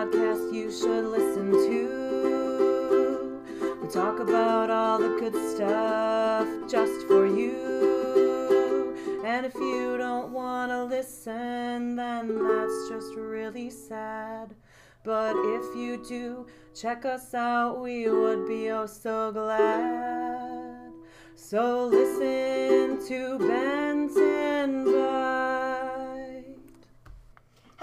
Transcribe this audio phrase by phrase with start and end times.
[0.00, 3.42] podcast you should listen to.
[3.82, 8.96] We talk about all the good stuff just for you.
[9.26, 14.54] And if you don't want to listen, then that's just really sad.
[15.04, 20.92] But if you do, check us out, we would be oh so glad.
[21.34, 23.89] So listen to Benton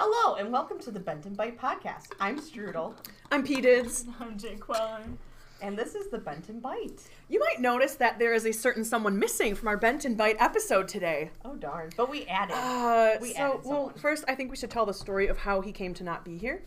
[0.10, 2.08] Hello and welcome to the Benton Bite podcast.
[2.20, 2.94] I'm Strudel,
[3.32, 4.06] I'm P-Dids.
[4.22, 5.18] I'm Jake Quellen.
[5.62, 7.02] and this is the Benton Bite.
[7.28, 10.88] You might notice that there is a certain someone missing from our Benton Bite episode
[10.88, 11.32] today.
[11.44, 11.90] Oh darn!
[11.98, 12.54] But we added.
[12.56, 15.60] Uh, We so, added well, first, I think we should tell the story of how
[15.62, 16.64] he came to not be here.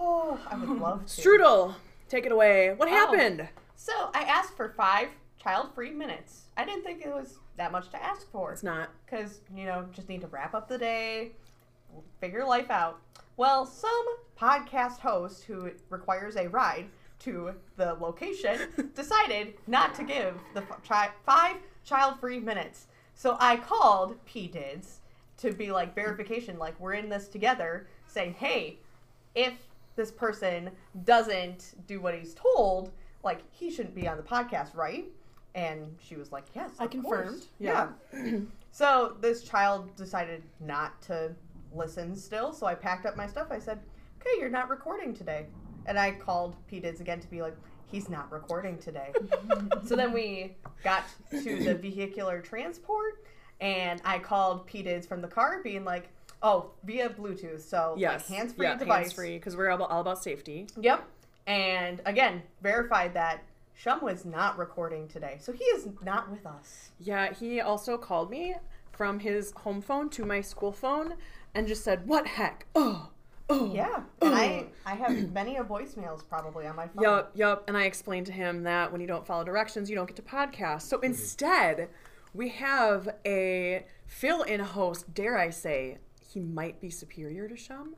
[0.00, 1.20] oh, I would love to.
[1.22, 1.74] Strudel,
[2.08, 2.72] take it away.
[2.74, 2.92] What Oh.
[2.92, 3.48] happened?
[3.76, 5.08] So I asked for five
[5.42, 6.44] child-free minutes.
[6.56, 8.50] I didn't think it was that much to ask for.
[8.52, 8.88] It's not.
[9.04, 11.32] because you know just need to wrap up the day
[12.20, 13.00] figure life out
[13.36, 14.06] well some
[14.40, 16.86] podcast host who requires a ride
[17.18, 18.58] to the location
[18.94, 20.62] decided not to give the
[21.24, 25.00] five child-free minutes so i called p-dids
[25.36, 28.78] to be like verification like we're in this together saying hey
[29.34, 29.54] if
[29.96, 30.70] this person
[31.04, 32.92] doesn't do what he's told
[33.24, 35.06] like he shouldn't be on the podcast right
[35.54, 37.30] and she was like yes I confirmed.
[37.30, 37.48] course.
[37.58, 37.88] Yeah.
[38.70, 41.32] So this child decided not to
[41.74, 42.52] listen still.
[42.52, 43.48] So I packed up my stuff.
[43.50, 43.80] I said,
[44.20, 45.46] "Okay, you're not recording today."
[45.86, 49.12] And I called P Dids again to be like, "He's not recording today."
[49.84, 53.24] so then we got to the vehicular transport,
[53.60, 56.08] and I called P Dids from the car, being like,
[56.42, 58.28] "Oh, via Bluetooth, so Yes.
[58.28, 60.68] like hands-free yeah, device." Hands-free, because we're all all about safety.
[60.80, 61.04] Yep.
[61.46, 63.42] And again, verified that
[63.74, 66.90] Shum was not recording today, so he is not with us.
[66.98, 68.56] Yeah, he also called me
[68.90, 71.14] from his home phone to my school phone
[71.54, 72.66] and just said, "What heck?
[72.74, 73.10] Oh,
[73.48, 77.02] oh." Yeah, and I I have many a voicemails probably on my phone.
[77.02, 77.64] Yup, yup.
[77.68, 80.22] And I explained to him that when you don't follow directions, you don't get to
[80.22, 80.82] podcast.
[80.82, 81.88] So instead,
[82.34, 85.12] we have a fill-in host.
[85.14, 85.98] Dare I say,
[86.32, 87.94] he might be superior to Shum.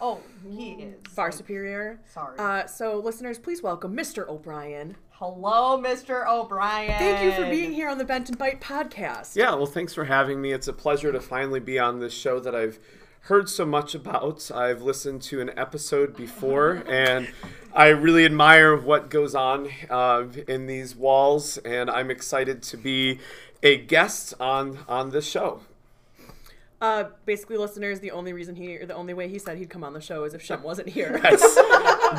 [0.00, 2.00] Oh, he is Far superior.
[2.12, 2.38] Sorry.
[2.38, 4.28] Uh, so listeners, please welcome Mr.
[4.28, 4.96] O'Brien.
[5.20, 6.28] Hello, Mr.
[6.28, 6.96] O'Brien.
[6.96, 9.34] Thank you for being here on the Benton Bite podcast.
[9.34, 10.52] Yeah, well, thanks for having me.
[10.52, 12.78] It's a pleasure to finally be on this show that I've
[13.22, 14.48] heard so much about.
[14.54, 17.28] I've listened to an episode before, and
[17.74, 23.18] I really admire what goes on uh, in these walls, and I'm excited to be
[23.60, 25.62] a guest on on this show.
[26.80, 29.82] Uh, basically, listeners, the only reason he, or the only way he said he'd come
[29.82, 31.18] on the show is if Shum wasn't here.
[31.22, 31.58] That's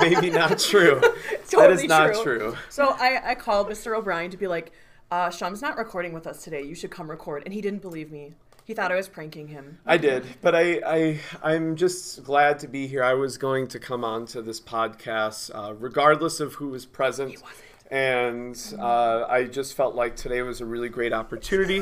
[0.02, 1.00] maybe not true.
[1.02, 2.40] that Totally is not true.
[2.40, 2.58] true.
[2.70, 3.98] So I, I called Mr.
[3.98, 4.74] O'Brien to be like,
[5.12, 6.62] uh, Shum's not recording with us today.
[6.62, 7.44] You should come record.
[7.46, 8.34] And he didn't believe me.
[8.66, 9.80] He thought I was pranking him.
[9.84, 13.04] I did, but I, I I'm just glad to be here.
[13.04, 17.42] I was going to come on to this podcast uh, regardless of who was present,
[17.90, 21.82] and uh, I just felt like today was a really great opportunity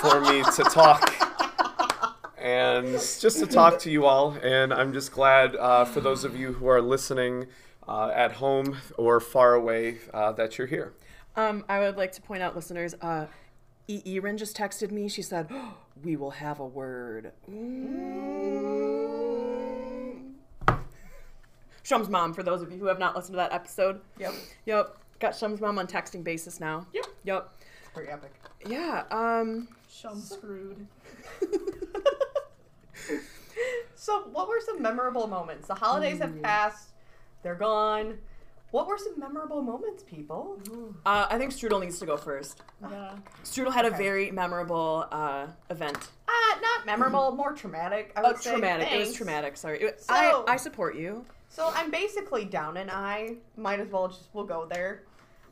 [0.00, 1.35] for me to talk
[2.46, 4.30] and just to talk to you all.
[4.42, 7.46] And I'm just glad uh, for those of you who are listening
[7.88, 10.94] uh, at home or far away uh, that you're here.
[11.34, 13.26] Um, I would like to point out, listeners, uh,
[13.88, 14.00] E.
[14.06, 15.08] Erin just texted me.
[15.08, 18.16] She said, "Oh, "We will have a word." Mm.
[21.82, 24.00] Shum's mom, for those of you who have not listened to that episode.
[24.18, 24.32] Yep.
[24.64, 24.96] Yep.
[25.20, 26.86] Got Shum's mom on texting basis now.
[26.94, 27.06] Yep.
[27.24, 27.52] Yep.
[27.94, 28.32] Pretty epic.
[28.66, 29.04] Yeah.
[29.10, 29.68] Um.
[29.88, 30.86] Shum screwed.
[33.94, 35.66] So, what were some memorable moments?
[35.68, 36.90] The holidays have passed.
[37.42, 38.18] They're gone.
[38.72, 40.58] What were some memorable moments, people?
[41.06, 42.60] Uh, I think Strudel needs to go first.
[42.82, 43.12] Yeah.
[43.44, 43.96] Strudel had a Okay.
[43.96, 45.96] very memorable uh, event.
[46.28, 48.12] Uh, not memorable, more traumatic.
[48.16, 48.50] I Oh, would say.
[48.50, 48.92] traumatic.
[48.92, 49.16] It was Thanks.
[49.16, 49.56] traumatic.
[49.56, 49.80] Sorry.
[49.80, 51.24] It- So- I I support you.
[51.48, 55.04] So I'm basically down and I Might as well just we'll go there,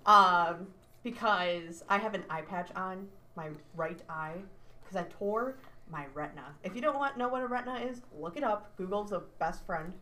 [0.05, 0.67] um,
[1.03, 4.37] because I have an eye patch on my right eye
[4.83, 5.57] because I tore
[5.91, 6.55] my retina.
[6.63, 8.77] If you don't want know what a retina is, look it up.
[8.77, 9.93] Google's a best friend,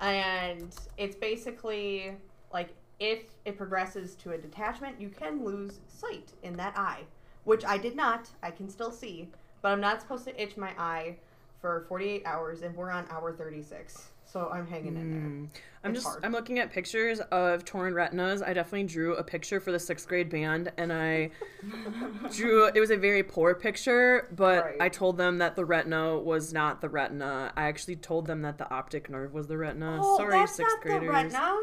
[0.00, 2.16] and it's basically
[2.52, 2.70] like
[3.00, 7.02] if it progresses to a detachment, you can lose sight in that eye,
[7.44, 8.28] which I did not.
[8.42, 9.28] I can still see,
[9.62, 11.16] but I'm not supposed to itch my eye
[11.60, 14.10] for 48 hours, and we're on hour 36.
[14.34, 15.20] So I'm hanging in there.
[15.20, 15.44] Hmm.
[15.84, 16.24] I'm It's just hard.
[16.24, 18.42] I'm looking at pictures of torn retinas.
[18.42, 21.30] I definitely drew a picture for the sixth grade band, and I
[22.34, 22.66] drew.
[22.66, 24.76] It was a very poor picture, but Right.
[24.80, 27.52] I told them that the retina was not the retina.
[27.56, 30.00] I actually told them that the optic nerve was the retina.
[30.02, 31.02] Oh, Sorry, that's sixth not graders.
[31.02, 31.56] the retina.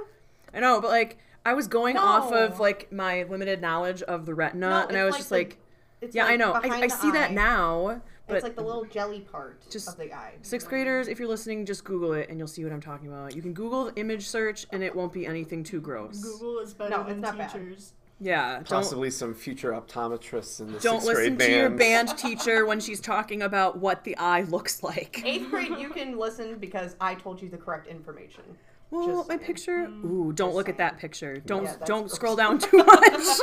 [0.53, 4.33] I know, but like I was going off of like my limited knowledge of the
[4.33, 6.53] retina, No, and I was like just the- like, yeah, like I know.
[6.53, 8.01] I, I see that now,
[8.35, 10.33] it's like the little jelly part Just of the eye.
[10.41, 13.35] sixth graders, if you're listening, just Google it and you'll see what I'm talking about.
[13.35, 16.19] You can Google the image search and it won't be anything too gross.
[16.19, 17.51] Google is better No, it's than not bad.
[17.51, 17.93] teachers.
[18.23, 22.67] Yeah, don't Possibly some future optometrists in the don't sixth listen to your band teacher
[22.67, 25.23] when she's talking about what the eye looks like.
[25.25, 28.43] Eighth grade, you can listen because I told you the correct information.
[28.91, 29.47] Well, Just my saying.
[29.47, 29.87] picture.
[29.87, 31.37] Mm, ooh, don't Just look at that picture.
[31.47, 32.13] Don't Yeah, don't gross.
[32.13, 33.39] scroll down too much.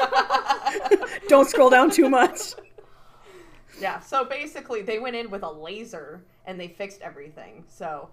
[1.29, 2.52] don't scroll down too much.
[3.80, 7.64] Yeah, so basically they went in with a laser and they fixed everything.
[7.69, 8.08] So,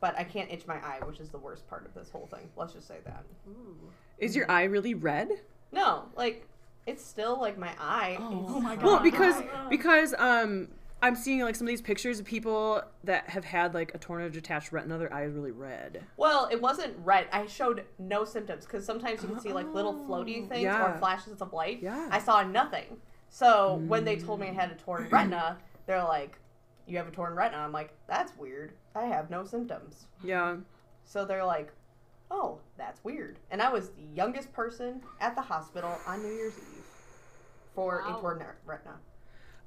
[0.00, 2.48] but I can't itch my eye, which is the worst part of this whole thing.
[2.56, 3.24] Let's just say that.
[4.18, 5.30] Is your eye really red?
[5.72, 6.46] No, like
[6.86, 8.16] it's still like my eye.
[8.20, 8.56] Oh.
[8.56, 8.84] is my fine.
[8.84, 9.68] Well, because Oh.
[9.68, 10.68] because um
[11.02, 14.22] I'm seeing like some of these pictures of people that have had like a torn
[14.22, 16.04] or detached retina, their eye is really red.
[16.18, 17.26] Well, it wasn't red.
[17.32, 20.94] I showed no symptoms because sometimes you can see like little floaty things yeah.
[20.94, 21.80] or flashes of light.
[21.82, 22.08] Yeah.
[22.10, 22.98] I saw nothing.
[23.30, 25.56] So when they told me I had a torn retina,
[25.86, 26.36] they're like,
[26.86, 28.72] "You have a torn retina." I'm like, "That's weird.
[28.94, 30.56] I have no symptoms." Yeah.
[31.04, 31.72] So they're like,
[32.30, 36.58] "Oh, that's weird." And I was the youngest person at the hospital on New Year's
[36.58, 36.84] Eve
[37.72, 38.16] for Wow.
[38.16, 38.96] a torn retina.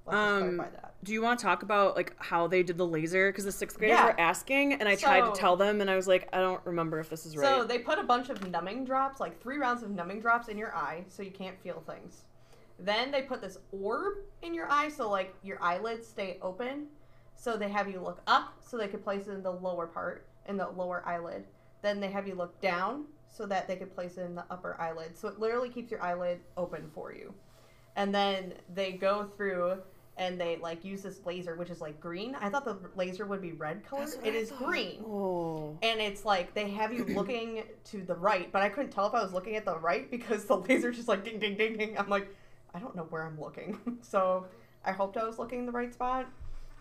[0.06, 0.96] Let's Um, that.
[1.02, 3.32] Do you want to talk about like how they did the laser?
[3.32, 4.08] Because the sixth graders Yeah.
[4.08, 7.00] were asking, and I tried to tell them, and I was like, I don't remember
[7.00, 7.48] if this is right.
[7.48, 10.58] So they put a bunch of numbing drops, like three rounds of numbing drops in
[10.58, 12.26] your eye, so you can't feel things.
[12.80, 16.88] Then they put this orb in your eye, so like your eyelids stay open.
[17.36, 20.28] So they have you look up, so they could place it in the lower part,
[20.48, 21.46] in the lower eyelid.
[21.82, 24.80] Then they have you look down, so that they could place it in the upper
[24.80, 25.18] eyelid.
[25.18, 27.34] So it literally keeps your eyelid open for you.
[27.96, 29.80] And then they go through
[30.18, 32.36] and they like use this laser, which is like green.
[32.36, 34.02] I thought the laser would be red color.
[34.06, 34.66] That's what It I is thought.
[34.66, 35.78] green oh.
[35.82, 39.14] and it's like they have you looking to the right, but I couldn't tell if
[39.14, 41.98] I was looking at the right because the laser just like ding ding ding ding.
[41.98, 42.28] I'm like,
[42.74, 43.80] I don't know where I'm looking.
[44.02, 44.46] so
[44.86, 46.28] I hoped I was looking in the right spot.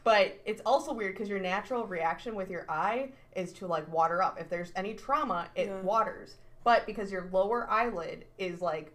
[0.05, 4.21] But it's also weird because your natural reaction with your eye is to like water
[4.23, 4.41] up.
[4.41, 5.81] If there's any trauma, it Yeah.
[5.83, 6.37] waters.
[6.65, 8.93] But because your lower eyelid is like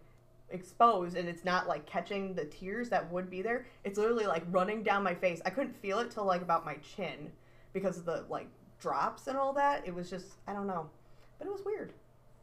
[0.50, 4.42] exposed and it's not like catching the tears that would be there, it's literally like
[4.50, 5.40] running down my face.
[5.46, 7.30] I couldn't feel it till like about my chin
[7.72, 8.48] because of the like
[8.80, 9.86] drops and all that.
[9.86, 10.90] It was just I don't know,
[11.38, 11.92] but it was weird.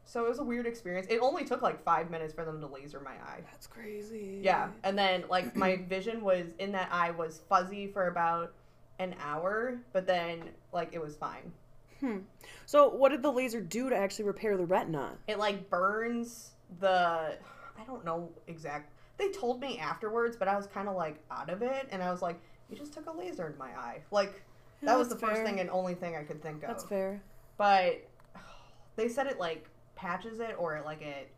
[0.05, 1.07] So it was a weird experience.
[1.09, 3.41] It only took like five minutes for them to laser my eye.
[3.51, 4.39] That's crazy.
[4.43, 8.53] Yeah, and then like my vision was in that eye was fuzzy for about
[8.99, 11.51] an hour, but then like it was fine.
[11.99, 12.19] Hmm.
[12.65, 15.13] So what did the laser do to actually repair the retina?
[15.27, 17.37] It like burns the
[17.77, 18.91] I don't know exact.
[19.17, 22.11] They told me afterwards, but I was kind of like out of it, and I
[22.11, 24.43] was like, "You just took a laser in my eye." Like
[24.81, 26.69] Yeah, that was the that's first thing and only thing I could think of.
[26.69, 27.21] That's fair.
[27.57, 28.05] but
[28.97, 31.31] they said it like patches it or like it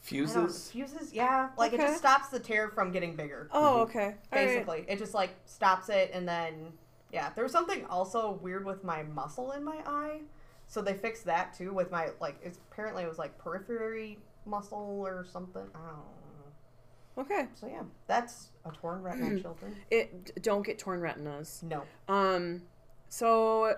[0.00, 0.70] Fuses.
[0.70, 1.50] fuses yeah.
[1.58, 3.48] Like it just stops the tear from getting bigger.
[3.52, 3.98] Oh, okay.
[4.04, 4.46] All right.
[4.46, 4.84] basically.
[4.88, 6.72] It just like stops it and then
[7.12, 7.30] yeah.
[7.34, 10.20] There was something also weird with my muscle in my eye.
[10.66, 15.02] So they fixed that too with my like it's apparently it was like periphery muscle
[15.04, 15.66] or something.
[15.74, 17.22] I don't know.
[17.22, 17.48] Okay.
[17.54, 17.82] so yeah.
[18.06, 19.76] That's a torn retina children.
[19.90, 21.62] It don't get torn retinas.
[21.64, 21.82] no.
[22.08, 22.62] Um,
[23.08, 23.74] so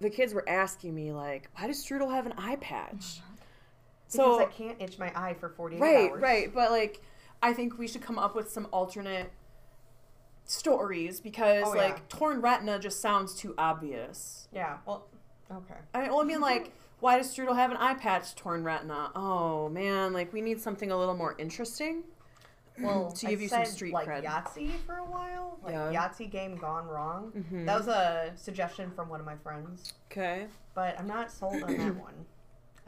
[0.00, 3.20] the kids were asking me like, why does Strudel have an eye patch?
[4.10, 7.02] Because So i can't itch my eye for 48 right, hours right, but like,
[7.42, 9.30] I think we should come up with some alternate
[10.44, 11.80] stories because Oh, yeah.
[11.82, 14.48] like torn retina just sounds too obvious.
[14.52, 15.06] yeah well
[15.50, 16.72] okay I mean, well, I mean like.
[16.98, 19.10] Why does Strudel have an eye patch torn retina?
[19.14, 22.04] Oh man, like we need something a little more interesting.
[22.80, 24.24] well, To I give you some said, street like cred.
[24.24, 25.92] Yahtzee for a while, like Yeah.
[25.92, 27.32] Yahtzee game gone wrong.
[27.36, 27.66] Mhm.
[27.66, 30.46] That was a suggestion from one of my friends, Okay.
[30.74, 32.14] but I'm not sold on that one.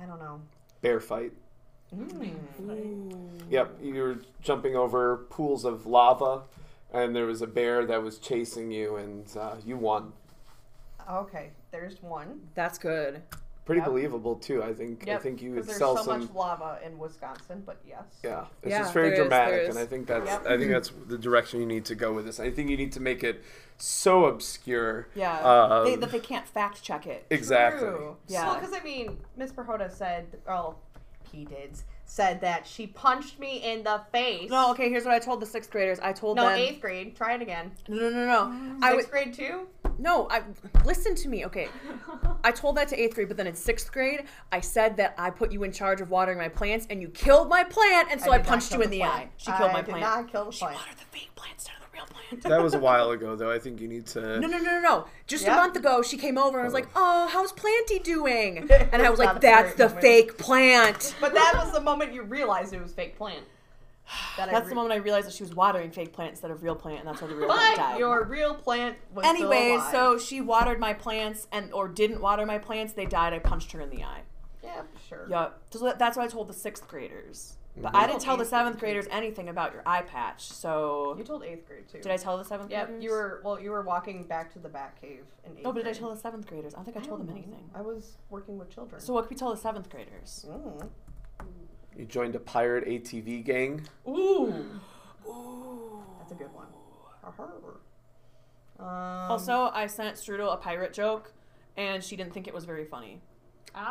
[0.01, 0.41] I don't know.
[0.81, 1.33] Bear fight.
[1.95, 2.35] Mm.
[3.51, 6.43] Yep, you were jumping over pools of lava,
[6.93, 10.13] and there was a bear that was chasing you, and uh, you won.
[11.11, 12.41] Okay, there's one.
[12.55, 13.23] That's good.
[13.69, 13.89] Pretty Yep.
[13.91, 14.63] believable too.
[14.63, 15.07] I think.
[15.11, 16.21] I think you would Because there's sell so some.
[16.21, 18.03] much lava in Wisconsin, but yes.
[18.25, 20.47] Yeah, it's Yeah, just very there is, dramatic, there and I think that's Yep.
[20.47, 22.41] I think that's the direction you need to go with this.
[22.41, 23.45] I think you need to make it
[23.77, 25.09] so obscure.
[25.15, 25.39] Yeah.
[25.41, 27.27] Um, they, that they can't fact check it.
[27.29, 27.87] Exactly.
[27.87, 28.17] True.
[28.27, 28.47] Yeah.
[28.47, 30.79] Well, because I mean, Miss Perhoda said, well,
[31.31, 31.73] he did
[32.11, 34.49] said that she punched me in the face.
[34.49, 36.01] No, okay, here's what I told the sixth graders.
[36.01, 37.15] I told them No, eighth grade.
[37.15, 37.71] Try it again.
[37.87, 38.79] No, no, no, no.
[38.83, 39.69] I Sixth would grade too.
[39.99, 40.29] No.
[40.31, 40.43] I
[40.85, 41.45] listen to me.
[41.47, 41.69] Okay,
[42.45, 45.31] I told that to eighth grade, but then in sixth grade, I said that I
[45.31, 48.31] put you in charge of watering my plants, and you killed my plant, and so
[48.33, 49.15] I, did not punched you in the plant.
[49.15, 49.29] eye.
[49.37, 50.01] She killed I my did plant.
[50.03, 50.77] not kill the She plant.
[50.77, 52.43] watered the fake plant instead of the real plant.
[52.45, 53.51] That was a while ago, though.
[53.51, 54.21] I think you need to.
[54.21, 55.05] No, no, no, no, no.
[55.27, 55.55] Just Yeah.
[55.55, 59.11] a month ago, she came over and was like, "Oh, how's Planty doing?" And I
[59.11, 60.01] was like, "That's the moment.
[60.03, 63.43] fake plant." But that was the moment you realized it was fake plant.
[64.37, 66.51] That I That's re- the moment I realized that she was watering fake plant instead
[66.51, 67.99] of real plant, and that's why the real plant But died.
[67.99, 69.93] your real plant was still Anyways, alive.
[69.93, 72.93] so she watered my plants and or didn't water my plants.
[72.93, 73.33] They died.
[73.33, 74.23] I punched her in the eye.
[74.63, 75.27] yeah, sure.
[75.29, 75.59] Yep.
[75.71, 77.55] So that's what I told the sixth graders.
[77.81, 77.97] But Mhm.
[77.97, 79.07] I didn't tell the seventh graders.
[79.07, 80.49] graders anything about your eye patch.
[80.49, 82.01] So You told eighth grade too.
[82.01, 83.05] did I tell the seventh Yeah, graders?
[83.05, 83.61] you were well.
[83.61, 86.01] You were walking back to the Bat Cave in eighth No, but did I grade.
[86.01, 86.75] tell the seventh graders?
[86.75, 87.35] I don't think I, I told them know.
[87.35, 87.71] anything.
[87.75, 89.01] I was working with children.
[89.01, 90.45] So what could we tell the seventh graders?
[90.49, 90.89] Mm.
[91.99, 93.83] You joined a pirate ATV gang.
[94.07, 94.55] Ooh.
[95.27, 96.03] Ooh.
[96.21, 96.67] That's a good one.
[98.79, 101.33] Um, Also, I sent Strudel a pirate joke,
[101.77, 103.21] and she didn't think it was very funny.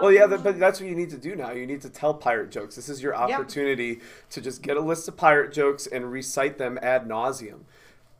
[0.01, 1.51] Well, yeah, but that's what you need to do now.
[1.51, 2.75] You need to tell pirate jokes.
[2.75, 3.99] This is your opportunity
[4.31, 7.59] to just get a list of pirate jokes and recite them ad nauseum.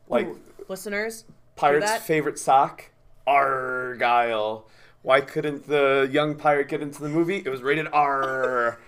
[0.08, 1.24] Like Ooh, listeners,
[1.56, 2.02] pirate's that?
[2.02, 2.90] favorite sock,
[3.26, 4.66] Argyle.
[5.02, 7.42] Why couldn't the young pirate get into the movie?
[7.44, 8.78] It was rated R.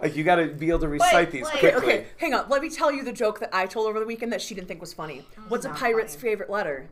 [0.00, 1.92] like you got to be able to recite these like- Okay, quickly.
[1.94, 2.48] okay, hang on.
[2.48, 4.68] Let me tell you the joke that I told over the weekend that she didn't
[4.68, 5.24] think was funny.
[5.48, 6.30] What's a pirate's funny.
[6.30, 6.88] favorite letter?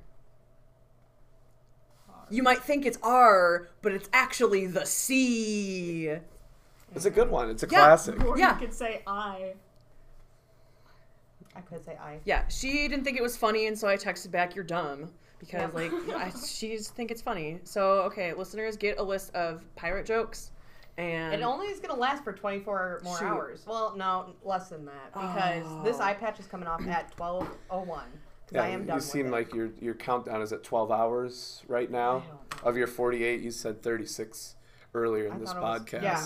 [2.28, 6.10] You might think it's R, but it's actually the C.
[6.94, 7.50] It's a good one.
[7.50, 7.78] It's a Yeah.
[7.84, 8.25] classic.
[8.25, 8.54] Or Yeah.
[8.54, 9.54] you could say I.
[11.54, 12.18] I could say I.
[12.25, 15.72] Yeah, she didn't think it was funny, and so I texted back, "You're dumb," because
[15.72, 17.60] like I, she just think it's funny.
[17.64, 20.50] So okay, listeners, get a list of pirate jokes,
[20.98, 23.24] and It only is gonna last for 24 more Shoot.
[23.24, 23.64] hours.
[23.66, 26.02] Well, no, less than that because this Oh.
[26.04, 27.48] eye patch is coming off at 12:01.
[28.46, 29.30] Because Yeah, I am done you seem it.
[29.32, 32.08] like your your countdown is at 12 hours right now.
[32.08, 32.28] I don't
[32.64, 32.68] know.
[32.70, 34.54] Of your 48, you said 36
[34.94, 36.02] earlier in I this thought it was- podcast.
[36.02, 36.24] yeah.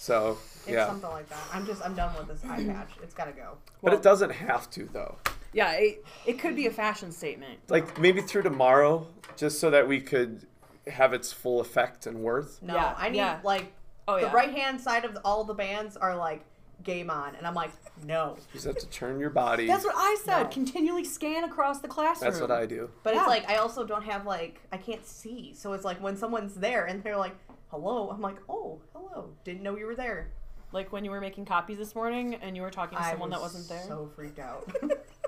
[0.00, 0.86] So, It's yeah.
[0.86, 1.38] something like that.
[1.52, 2.90] I'm just I'm done with this eye patch.
[3.02, 3.58] It's gotta go.
[3.82, 5.16] But Well- it doesn't have to though.
[5.52, 7.58] yeah, it, it could be a fashion statement.
[7.68, 9.06] Like maybe through tomorrow
[9.36, 10.46] just so that we could
[10.86, 12.62] have its full effect and worth.
[12.62, 13.40] No, Yeah, I need yeah.
[13.42, 13.72] like
[14.08, 16.44] Oh the right hand side of all the bands are like
[16.82, 17.70] game on, and I'm like
[18.06, 18.36] no.
[18.38, 19.66] You just have to turn your body.
[19.66, 20.44] That's what I said.
[20.44, 20.48] No.
[20.48, 22.30] Continually scan across the classroom.
[22.30, 22.90] That's what I do.
[23.02, 23.20] But Yeah.
[23.20, 26.54] it's like I also don't have like I can't see, so it's like when someone's
[26.54, 27.36] there and they're like
[27.70, 30.30] hello, I'm like oh hello, didn't know you were there.
[30.72, 33.30] Like when you were making copies this morning and you were talking to I someone
[33.30, 33.86] that was wasn't there.
[33.86, 34.70] So freaked out.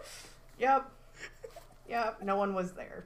[0.58, 0.90] yep.
[1.88, 2.22] Yep.
[2.22, 3.04] No one was there.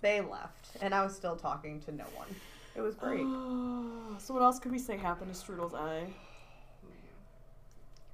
[0.00, 2.28] They left, and I was still talking to no one.
[2.76, 3.20] It was great.
[4.18, 6.06] so what else could we say happened to Strudel's eye?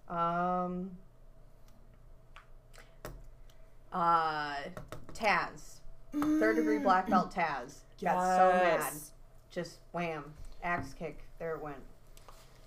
[0.09, 0.91] Um.
[3.93, 4.55] Uh,
[5.15, 5.81] Taz,
[6.13, 8.81] third degree black belt Taz, got so mad.
[8.81, 9.11] Yes.
[9.51, 10.25] Just wham,
[10.63, 11.19] axe kick.
[11.39, 11.77] There it went.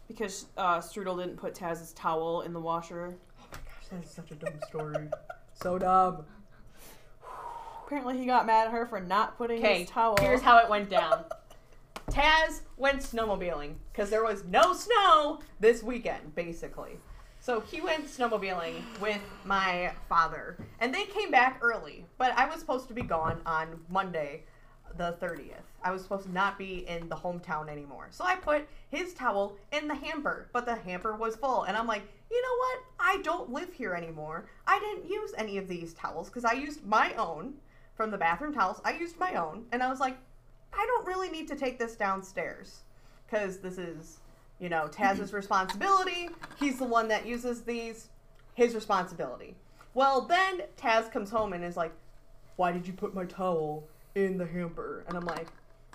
[0.07, 3.15] Because uh, Strudel didn't put Taz's towel in the washer.
[3.39, 5.07] Oh my gosh, that is such a dumb story.
[5.53, 6.25] so dumb.
[7.85, 10.13] Apparently, he got mad at her for not putting Okay, his towel.
[10.13, 11.23] Okay, here's how it went down.
[12.13, 16.99] Taz went snowmobiling because there was no snow this weekend, basically.
[17.39, 22.05] So he went snowmobiling with my father, and they came back early.
[22.19, 24.43] But I was supposed to be gone on Monday,
[24.95, 25.65] the 30th.
[25.83, 28.09] I was supposed to not be in the hometown anymore.
[28.11, 31.63] So I put his towel in the hamper, but the hamper was full.
[31.63, 32.79] And I'm like, you know what?
[32.99, 34.45] I don't live here anymore.
[34.67, 37.55] I didn't use any of these towels because I used my own
[37.95, 38.81] from the bathroom towels.
[38.85, 40.15] I used my own, and I was like,
[40.75, 42.81] I don't really need to take this downstairs
[43.25, 44.19] because this is,
[44.59, 46.29] you know, Taz's responsibility.
[46.59, 48.09] He's the one that uses these,
[48.53, 49.55] his responsibility.
[49.93, 51.93] Well, then Taz comes home and is like,
[52.55, 55.03] Why did you put my towel in the hamper?
[55.07, 55.47] And I'm like,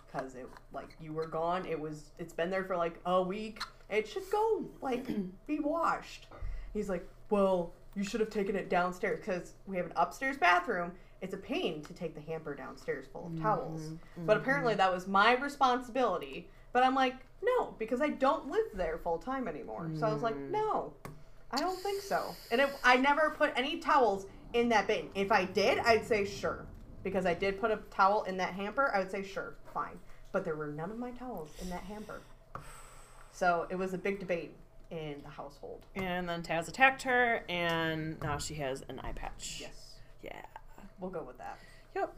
[0.07, 1.67] Because it, like, you were gone.
[1.67, 3.63] It was, it's been there for like a week.
[3.91, 5.07] It should go, like,
[5.47, 6.27] be washed.
[6.75, 10.93] He's like, Well, you should have taken it downstairs because we have an upstairs bathroom.
[11.21, 13.81] It's a pain to take the hamper downstairs full of towels.
[13.81, 14.27] Mm-hmm, mm-hmm.
[14.27, 16.49] But apparently that was my responsibility.
[16.73, 19.91] But I'm like, no, because I don't live there full time anymore.
[19.99, 20.51] So I was like, mm.
[20.51, 20.93] no,
[21.51, 22.35] I don't think so.
[22.51, 25.09] And it, I never put any towels in that bin.
[25.15, 26.67] If I did, I'd say sure.
[27.03, 29.99] Because I did put a towel in that hamper, I would say sure, fine.
[30.33, 32.21] But there were none of my towels in that hamper.
[33.33, 34.55] So it was a big debate
[34.91, 35.87] in the household.
[35.95, 39.59] And then Taz attacked her, and now she has an eye patch.
[39.61, 39.95] Yes.
[40.23, 40.43] Yeah.
[41.01, 41.59] We'll go with that.
[41.95, 42.17] Yep.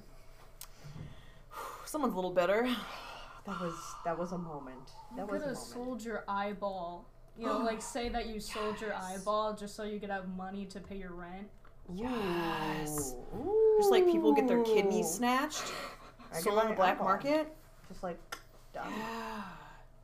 [1.84, 2.68] Someone's a little bitter.
[3.46, 4.90] That was that was a moment.
[5.16, 7.06] That You was could a have sold your eyeball.
[7.38, 10.66] You know, like say that you sold your eyeball just so you could have money
[10.66, 11.48] to pay your rent.
[11.92, 13.14] Yes.
[13.34, 13.76] Ooh.
[13.78, 15.64] Just like people get their kidneys snatched,
[16.32, 17.06] I sold on the black eyeball.
[17.06, 17.48] market.
[17.88, 18.18] Just like
[18.74, 18.92] done.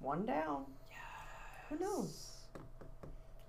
[0.00, 0.64] One down.
[1.68, 2.28] Who knows?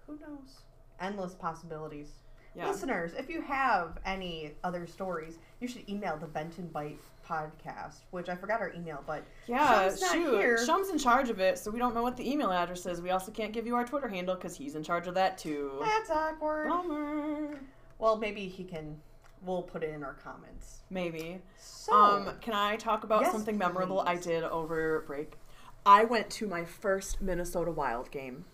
[0.05, 0.63] Who knows?
[0.99, 2.09] Endless possibilities.
[2.57, 2.69] Yeah.
[2.69, 8.29] Listeners, if you have any other stories, you should email the Benton Bite podcast, which
[8.29, 10.39] I forgot our email, but Yeah, Shum's not shoot.
[10.39, 10.65] here.
[10.65, 12.99] Shum's in charge of it, so we don't know what the email address is.
[13.01, 15.71] We also can't give you our Twitter handle because he's in charge of that too.
[15.83, 16.69] that's awkward.
[16.69, 17.59] Bummer.
[17.99, 18.99] Well, maybe he can.
[19.43, 20.79] We'll put it in our comments.
[20.89, 21.39] Maybe.
[21.59, 25.37] So, Um, can I talk about Yes, something memorable I did over break?
[25.85, 28.45] I went to my first Minnesota Wild game.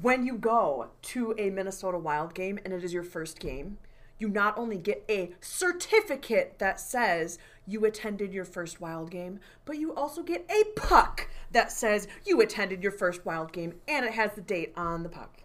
[0.00, 3.78] When you go to a Minnesota Wild game and it is your first game,
[4.18, 9.78] you not only get a certificate that says you attended your first Wild game, but
[9.78, 14.12] you also get a puck that says you attended your first Wild game and it
[14.12, 15.38] has the date on the puck.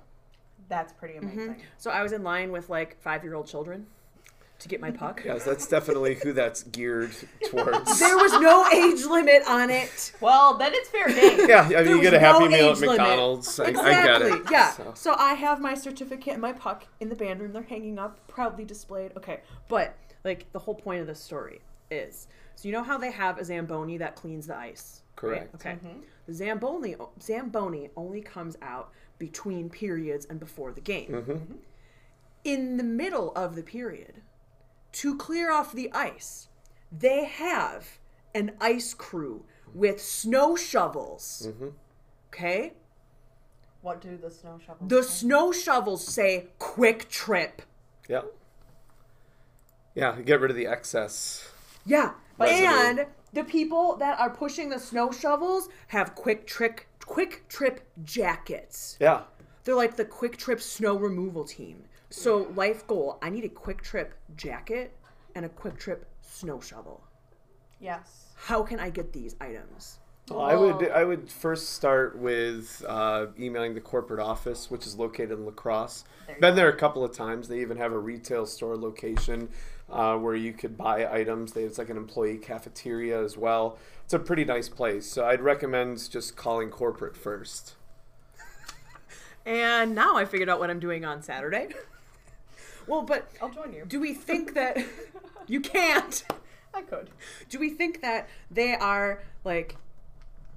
[0.69, 1.27] that's pretty mm-hmm.
[1.27, 1.61] amazing.
[1.77, 3.87] So I was in line with like five year old children
[4.63, 5.21] to get my puck.
[5.23, 7.13] Yes, that's definitely who that's geared
[7.49, 7.99] towards.
[8.03, 10.13] There was no age limit on it.
[10.19, 11.47] Well, then it's fair game.
[11.47, 12.97] Yeah, I mean, you get a Happy no Meal at age limit.
[12.97, 13.59] McDonald's.
[13.59, 13.91] I, Exactly.
[13.91, 14.51] I get it.
[14.51, 14.71] Yeah.
[14.71, 14.91] So.
[14.95, 15.15] So.
[15.17, 17.53] I have my certificate and my puck in the band room.
[17.53, 19.11] They're hanging up, proudly displayed.
[19.17, 19.41] Okay.
[19.69, 23.37] But like the whole point of this story is so you know how they have
[23.37, 25.01] a Zamboni that cleans the ice?
[25.21, 25.51] right?
[25.51, 25.55] Correct.
[25.55, 25.77] Okay.
[26.27, 31.09] The Zamboni Zamboni only comes out between periods and before the game.
[31.09, 31.53] Mm-hmm.
[32.43, 34.21] In the middle of the period,
[34.93, 36.47] to clear off the ice,
[36.91, 37.99] they have
[38.33, 41.47] an ice crew with snow shovels.
[41.49, 41.69] Mm-hmm.
[42.29, 42.73] Okay?
[43.81, 44.89] What do the snow shovels?
[44.89, 45.09] The say?
[45.09, 47.61] snow shovels say Kwik Trip.
[48.07, 48.21] Yeah.
[49.95, 51.47] Yeah, get rid of the excess.
[51.85, 52.13] Yeah.
[52.39, 52.65] Residue.
[52.65, 58.97] And the people that are pushing the snow shovels have quick trick Kwik Trip jackets.
[58.99, 59.23] Yeah.
[59.63, 61.83] They're like the Kwik Trip snow removal team.
[62.13, 64.95] So life goal, I need a Kwik Trip jacket
[65.33, 67.03] and a Kwik Trip snow shovel.
[67.79, 68.27] Yes.
[68.35, 69.97] How can I get these items?
[70.29, 74.95] Well, I would I would first start with uh, emailing the corporate office, which is
[74.95, 76.05] located in La Crosse.
[76.27, 77.47] There Been there a couple of times.
[77.47, 79.49] They even have a retail store location
[79.89, 81.53] uh, where you could buy items.
[81.53, 83.79] They it's like an employee cafeteria as well.
[84.05, 85.07] It's a pretty nice place.
[85.07, 87.73] So I'd recommend just calling corporate first.
[89.45, 91.69] And now I figured out what I'm doing on Saturday.
[92.87, 93.85] well, but I'll join you.
[93.87, 94.77] do we think that
[95.47, 96.23] you can't?
[96.73, 97.09] I could.
[97.49, 99.75] Do we think that they are like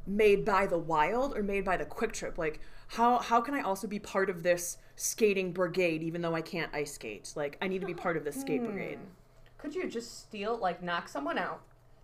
[0.06, 2.38] made by the wild or made by the Kwik Trip?
[2.38, 6.40] Like how how can I also be part of this skating brigade even though I
[6.42, 7.32] can't ice skate?
[7.36, 8.98] Like I need to be part of this skate brigade.
[8.98, 9.10] Hmm.
[9.58, 11.60] Could you just steal, like, knock someone out?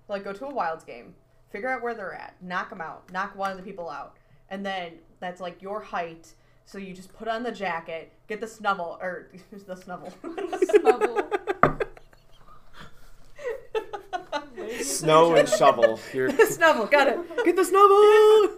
[0.08, 1.14] Like, go to a Wilds game,
[1.50, 4.16] figure out where they're at, knock them out, knock one of the people out,
[4.50, 6.34] and then that's like your height.
[6.72, 10.10] So you just put on the jacket, get the snubble, or the snubble.
[10.70, 11.28] Snubble.
[14.82, 16.00] Snow and shovel.
[16.14, 17.18] You're, The snubble, got it.
[17.44, 18.56] Get the snubble.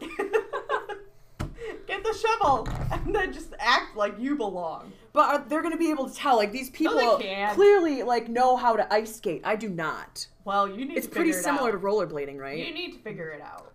[1.88, 4.92] get the shovel, and then just act like you belong.
[5.12, 7.56] But are, they're gonna be able to tell like these people they can't.
[7.56, 9.42] clearly like know how to ice skate.
[9.44, 10.28] I do not.
[10.44, 12.64] Well, you need It's to pretty figure it similar to rollerblading, right?
[12.64, 13.73] You need to figure it out.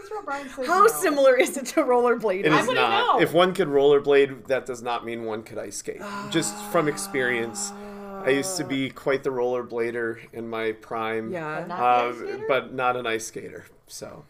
[0.00, 0.18] Mm, Mr.
[0.20, 0.86] O'Brien says How no.
[0.88, 2.44] similar is it to rollerblading?
[2.46, 3.16] it I is wouldn't not.
[3.18, 3.22] know.
[3.22, 6.00] If one could rollerblade, that does not mean one could ice skate.
[6.30, 7.72] Just from experience.
[8.24, 11.32] I used to be quite the rollerblader in my prime.
[11.32, 11.60] yeah.
[11.60, 12.44] But not- Uh, ice skater?
[12.48, 13.64] but not an ice skater.
[13.86, 14.24] So,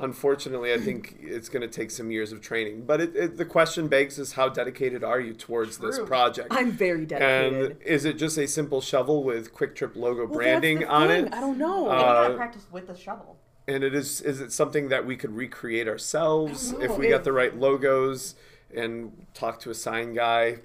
[0.00, 2.84] unfortunately, I think it's going to take some years of training.
[2.86, 6.06] But it, it, the question begs is how dedicated are you towards this True.
[6.06, 6.48] project?
[6.50, 7.72] I'm very dedicated.
[7.72, 11.08] and is it just a simple shovel with Kwik Trip logo Well, branding the on
[11.08, 11.26] thing.
[11.26, 11.34] it?
[11.34, 11.84] I don't know.
[11.90, 13.36] Maybe Uh, not practice with the shovel.
[13.68, 17.32] And it is is it something that we could recreate ourselves if we got the
[17.32, 18.34] right logos
[18.74, 20.58] and talk to a sign guy?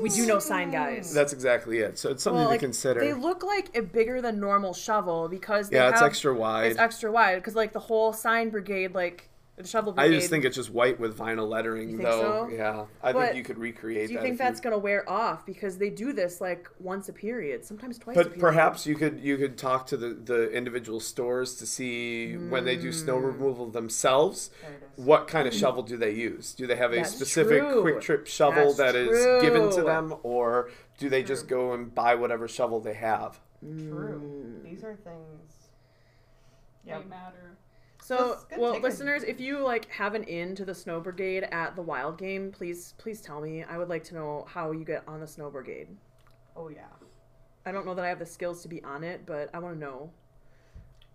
[0.00, 1.10] we do know sign guys.
[1.10, 1.14] Mm.
[1.14, 1.98] That's exactly it.
[1.98, 3.00] So it's something Well, to consider.
[3.00, 6.70] They look like a bigger than normal shovel because they yeah, it's have- extra wide.
[6.72, 10.44] It's extra wide because like the whole sign brigade, like the shovel I just think
[10.46, 12.46] it's just white with vinyl lettering, You think though.
[12.48, 12.54] so?
[12.54, 14.22] Yeah, I But think you could recreate Do you that.
[14.22, 17.98] think if that's gonna wear off because they do this like once a period, sometimes
[17.98, 18.16] twice?
[18.16, 18.24] a year.
[18.24, 18.40] But period.
[18.40, 22.76] perhaps you could you could talk to the, the individual stores to see when they
[22.76, 23.26] do snow Hmm.
[23.26, 24.50] removal themselves.
[24.62, 25.04] There it is.
[25.04, 26.54] What kind of shovel do they use?
[26.54, 27.82] Do they have a That's specific true.
[27.82, 31.94] Kwik Trip shovel That's that is given to them, or do they just go and
[31.94, 33.38] buy whatever shovel they have?
[33.60, 34.60] True.
[34.64, 35.68] These are things.
[36.86, 37.58] They matter.
[38.10, 41.76] So, well, take listeners, if you like have an in to the snow brigade at
[41.76, 43.62] the wild game, please please tell me.
[43.62, 45.86] I would like to know how you get on the snow brigade.
[46.56, 46.88] Oh yeah,
[47.64, 49.76] I don't know that I have the skills to be on it, but I want
[49.76, 50.10] to know.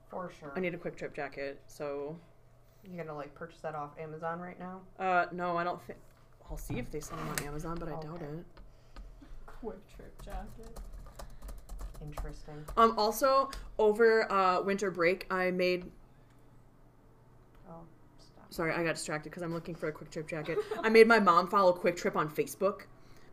[0.10, 0.54] for sure.
[0.56, 2.16] I need a Kwik Trip jacket, so
[2.90, 4.80] You gonna like purchase that off Amazon right now?
[4.98, 6.00] uh no, I don't think.
[6.50, 8.46] I'll see if they sell them on Amazon, but I doubt it.
[9.48, 10.80] Kwik Trip jacket.
[12.02, 12.64] Interesting.
[12.78, 16.05] Um, also over uh, winter break, I made stop.
[18.50, 20.58] Sorry, I got distracted because I'm looking for a Kwik Trip jacket.
[20.82, 22.82] I made my mom follow Kwik Trip on Facebook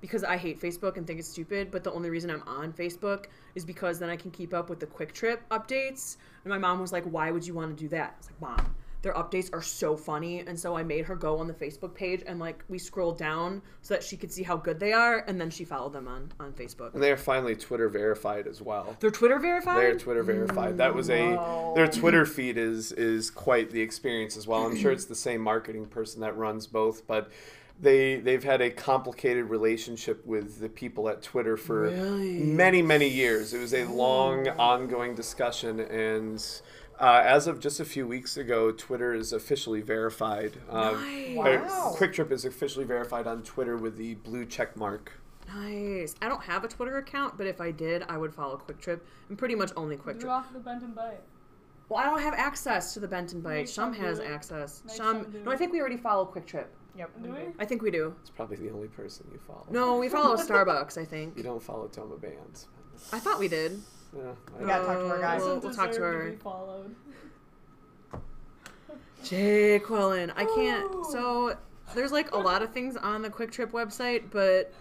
[0.01, 1.71] because I hate Facebook and think it's stupid.
[1.71, 4.81] But the only reason I'm on Facebook is because then I can keep up with
[4.81, 6.17] the Kwik Trip updates.
[6.45, 8.41] And my mom was like, "Why would you want to do that?" I was like,
[8.41, 11.93] "Mom." Their updates are so funny, and so I made her go on the Facebook
[11.93, 15.25] page and like we scrolled down so that she could see how good they are,
[15.27, 16.95] and then she followed them on on Facebook.
[16.95, 18.97] And they are finally Twitter verified as well.
[19.01, 19.79] They're Twitter verified.
[19.79, 20.79] They're Twitter verified.
[20.79, 24.65] That was a their Twitter feed is is quite the experience as well.
[24.65, 27.31] I'm sure it's the same marketing person that runs both, but
[27.81, 33.53] they they've had a complicated relationship with the people at Twitter for many many years.
[33.53, 36.45] It was a long ongoing discussion and.
[37.01, 40.59] Uh, as of just a few weeks ago, Twitter is officially verified.
[40.71, 41.37] Um, Nice.
[41.37, 41.95] or Wow.
[41.97, 45.13] Kwik Trip is officially verified on Twitter with the blue check mark.
[45.53, 46.15] Nice.
[46.23, 49.05] I don't have a Twitter account, but if I did, I would follow Kwik Trip
[49.29, 50.23] and pretty much only Kwik Trip.
[50.23, 50.33] You're Trip.
[50.47, 51.21] off the Benton Bite.
[51.89, 53.69] Well, I don't have access to the Benton Bite.
[53.69, 54.29] Shum some has do it.
[54.31, 54.83] access.
[54.87, 55.23] Make Shum.
[55.33, 56.73] some No, I think we already follow Kwik Trip.
[56.97, 57.11] Yep.
[57.23, 57.39] Do we?
[57.59, 58.15] I think we do.
[58.21, 59.67] It's probably the only person you follow.
[59.71, 60.97] No, we follow Starbucks.
[60.99, 61.37] I think.
[61.37, 62.69] You don't follow Toma Bands.
[63.13, 63.81] I thought we did.
[64.17, 65.41] Yeah, We gotta talk to her, Uh, guys.
[65.43, 66.31] We'll, we'll talk to deserve her.
[66.31, 66.95] be followed.
[69.25, 70.33] Jay Quillen.
[70.37, 71.07] I can't.
[71.07, 71.57] So
[71.95, 74.73] there's like a lot of things on the Kwik Trip website, but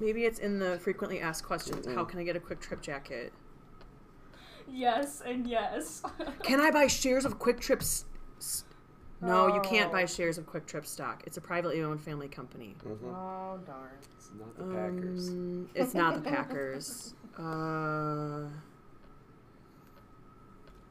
[0.00, 1.86] maybe it's in the frequently asked questions.
[1.86, 3.32] How can I get a Kwik Trip jacket?
[4.70, 6.02] Yes and yes.
[6.42, 8.06] Can I buy shares of Kwik Trip's?
[8.38, 8.64] s-
[9.20, 9.92] No, you can't Oh.
[9.92, 11.22] buy shares of Kwik Trip stock.
[11.26, 12.74] It's a privately owned family company.
[12.86, 13.90] Oh darn.
[14.16, 15.28] It's not the Packers.
[15.28, 17.14] Um, it's not the Packers.
[17.38, 18.48] Uh,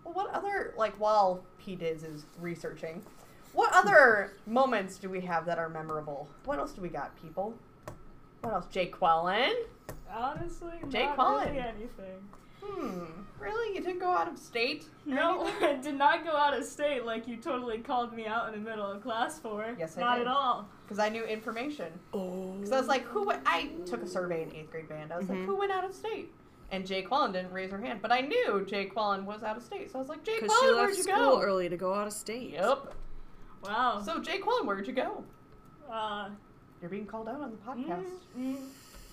[0.04, 3.02] Well, what other like while P Diz is researching,
[3.54, 6.28] what other moments do we have that are memorable?
[6.46, 7.54] What else do we got, people?
[8.42, 8.66] What else?
[8.72, 9.54] Jake Quellen.
[10.14, 11.48] Honestly, Jake not Cullen.
[11.48, 12.20] really anything.
[12.62, 13.06] Hmm.
[13.40, 13.76] Really?
[13.76, 14.86] You didn't go out of state?
[15.06, 15.42] No.
[15.62, 18.70] I did not go out of state like you totally called me out in the
[18.70, 19.76] middle of class for.
[19.78, 20.28] Yes, I Not did.
[20.28, 20.68] at all.
[20.94, 21.92] Because I knew information.
[22.14, 22.52] oh.
[22.54, 23.24] Because I was like, who?
[23.26, 25.12] Went, I took a survey in eighth grade band.
[25.12, 25.46] I was like, Mhm.
[25.48, 26.32] who went out of state?
[26.72, 29.64] And Jay Quellen didn't raise her hand, but I knew Jay Quellen was out of
[29.64, 29.92] state.
[29.92, 31.42] So I was like, Jay Because she Quellen, left where'd you school go?
[31.42, 32.52] early to go out of state.
[32.52, 32.94] Yep.
[33.64, 34.02] Wow.
[34.06, 35.24] So Jay Quellen, where'd you go?
[35.92, 36.30] uh,
[36.80, 38.06] You're being called out on the mm, podcast.
[38.38, 38.68] mm,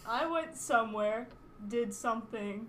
[0.06, 1.28] I went somewhere,
[1.68, 2.66] did something,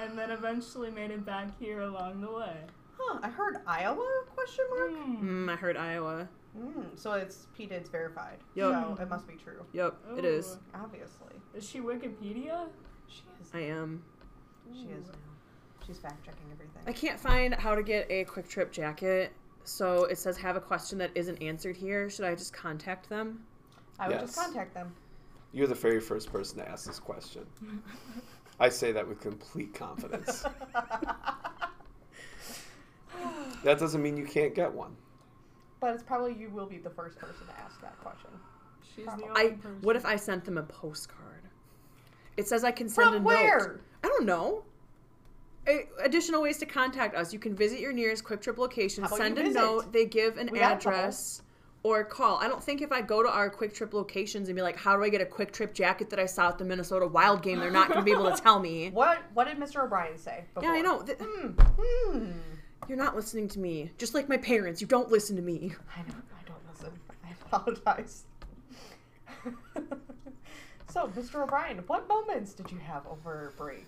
[0.00, 2.56] and then eventually made it back here along the way.
[2.98, 3.18] Huh?
[3.22, 4.24] I heard Iowa?
[4.34, 4.90] Question mark.
[4.90, 5.22] Mm.
[5.22, 6.26] Mm, I heard Ioa.
[6.58, 8.38] Mm, so it's P Did's verified.
[8.54, 8.72] Yep.
[8.72, 9.64] So it must be true.
[9.72, 10.58] Yep, it is.
[10.74, 11.34] Obviously.
[11.54, 12.66] Is she Wikipedia?
[13.06, 13.50] She is.
[13.54, 14.02] I am.
[14.72, 15.12] She is now.
[15.86, 16.82] She's fact checking everything.
[16.86, 19.32] I can't find how to get a Kwik Trip jacket.
[19.64, 22.10] So it says have a question that isn't answered here.
[22.10, 23.44] Should I just contact them?
[23.98, 24.94] I would just contact them.
[25.52, 27.46] You're the very first person to ask this question.
[28.60, 30.44] I say that with complete confidence.
[33.64, 34.96] that doesn't mean you can't get one.
[35.80, 38.30] But it's probably you will be the first person to ask that question.
[38.94, 39.78] She's the only I person.
[39.82, 41.42] what if I sent them a postcard?
[42.36, 43.80] It says I can send a From note.
[44.04, 44.64] I don't know.
[45.66, 47.32] A- additional ways to contact us.
[47.32, 49.58] You can visit your nearest Kwik Trip location, send a visit?
[49.58, 50.92] note, they give an We got a couple.
[50.92, 51.42] address,
[51.82, 52.38] or call.
[52.38, 54.96] I don't think if I go to our Kwik Trip locations and be like, "How
[54.96, 57.58] do I get a Kwik Trip jacket that I saw at the Minnesota Wild game?"
[57.60, 58.90] They're not going to be able to tell me.
[58.90, 59.84] What What did Mr.
[59.84, 60.44] O'Brien say?
[60.62, 61.02] Yeah, I know.
[61.02, 61.48] Th- Hmm.
[61.60, 62.30] Hmm.
[62.88, 63.90] You're not listening to me.
[63.98, 65.74] Just like my parents, you don't listen to me.
[65.94, 66.14] I know.
[66.32, 66.90] I don't listen.
[67.22, 68.24] I apologize.
[70.90, 71.42] so, Mr.
[71.42, 73.86] O'Brien, what moments did you have over break?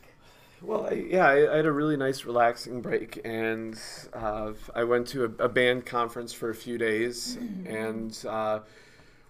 [0.61, 3.81] Well, I, yeah, I, I had a really nice, relaxing break, and
[4.13, 7.39] uh, I went to a, a band conference for a few days.
[7.65, 8.61] And uh,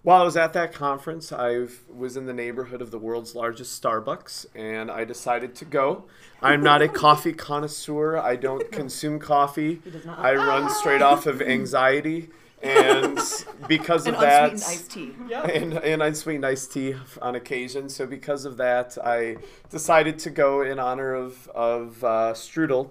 [0.03, 3.81] while I was at that conference, I was in the neighborhood of the world's largest
[3.81, 6.05] Starbucks, and I decided to go.
[6.41, 8.17] I'm not a coffee connoisseur.
[8.17, 9.75] I don't consume coffee.
[9.75, 10.17] does not.
[10.19, 12.29] I run straight off of anxiety,
[12.63, 13.19] and
[13.67, 15.11] because of An that, unsweetened iced tea.
[15.29, 15.45] Yep.
[15.55, 17.87] and, and unsweetened iced tea on occasion.
[17.89, 19.37] So because of that, I
[19.69, 22.89] decided to go in honor of of uh, Strudel,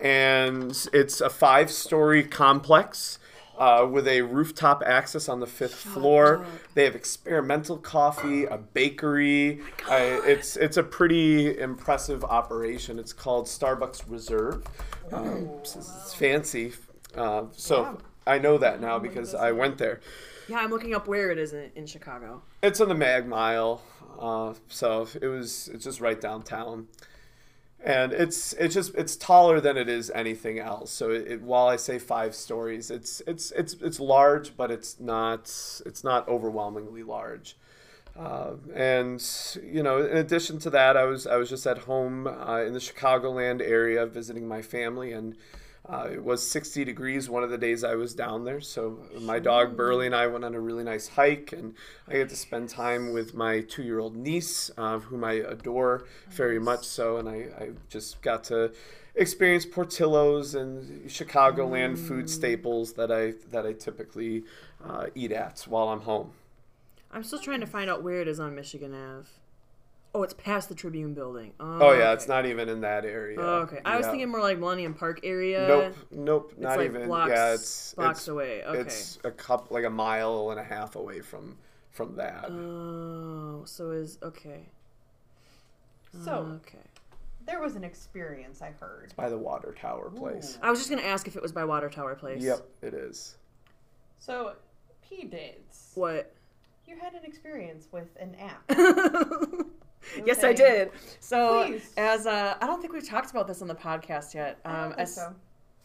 [0.00, 3.18] and it's a five story complex.
[3.58, 9.60] Uh, with a rooftop access on the fifth floor, they have experimental coffee, a bakery.
[9.90, 13.00] I, it's it's a pretty impressive operation.
[13.00, 14.62] It's called Starbucks Reserve.
[15.12, 16.72] Um, it's, it's fancy,
[17.16, 17.98] uh, so.
[18.28, 20.00] I know that now because I went there.
[20.48, 22.42] Yeah, I'm looking up where it is in, in Chicago.
[22.62, 23.80] It's on the Mag Mile,
[24.20, 26.88] uh, so it was it's just right downtown,
[27.84, 30.90] and it's it's just it's taller than it is anything else.
[30.90, 34.98] So it, it, while I say five stories, it's it's it's it's large, but it's
[34.98, 35.42] not
[35.86, 37.56] it's not overwhelmingly large.
[38.18, 39.24] Uh, and
[39.62, 42.72] you know, in addition to that, I was I was just at home uh, in
[42.72, 45.36] the Chicagoland area visiting my family, and
[45.90, 49.38] Uh, it was 60 degrees one of the days I was down there, so my
[49.38, 51.74] dog Burley and I went on a really nice hike, and
[52.06, 56.84] I get to spend time with my two-year-old niece, uh, whom I adore very much
[56.84, 58.72] so, and I, I just got to
[59.14, 64.44] experience Portillo's and Chicagoland food staples that I that I typically
[64.84, 66.32] uh, eat at while I'm home.
[67.10, 69.28] I'm still trying to find out where it is on Michigan Ave.
[70.14, 71.52] Oh, it's past the Tribune building.
[71.60, 72.12] Oh, Oh yeah, okay.
[72.14, 73.38] it's not even in that area.
[73.38, 73.80] Oh, okay.
[73.84, 75.68] I was thinking more like Millennium Park area.
[75.68, 77.06] Nope, nope, It's not like even.
[77.06, 78.64] blocks, yeah, it's blocks it's, away.
[78.64, 78.80] Okay.
[78.80, 81.56] It's a cup like a mile and a half away from
[81.90, 82.46] from that.
[82.50, 84.70] Oh, so is okay.
[86.24, 86.78] So okay.
[87.44, 89.04] there was an experience I heard.
[89.04, 90.58] It's by the water tower place.
[90.62, 92.42] I was just gonna ask if it was by Water Tower Place.
[92.42, 93.36] Yep, it is.
[94.18, 94.54] So
[95.06, 95.92] P dates.
[95.94, 96.32] What?
[96.86, 98.64] You had an experience with an app.
[100.24, 100.90] yes, I did.
[101.20, 101.92] So Please.
[101.96, 104.58] as uh, I don't think we've talked about this on the podcast yet.
[104.64, 105.34] I don't Um, think as so.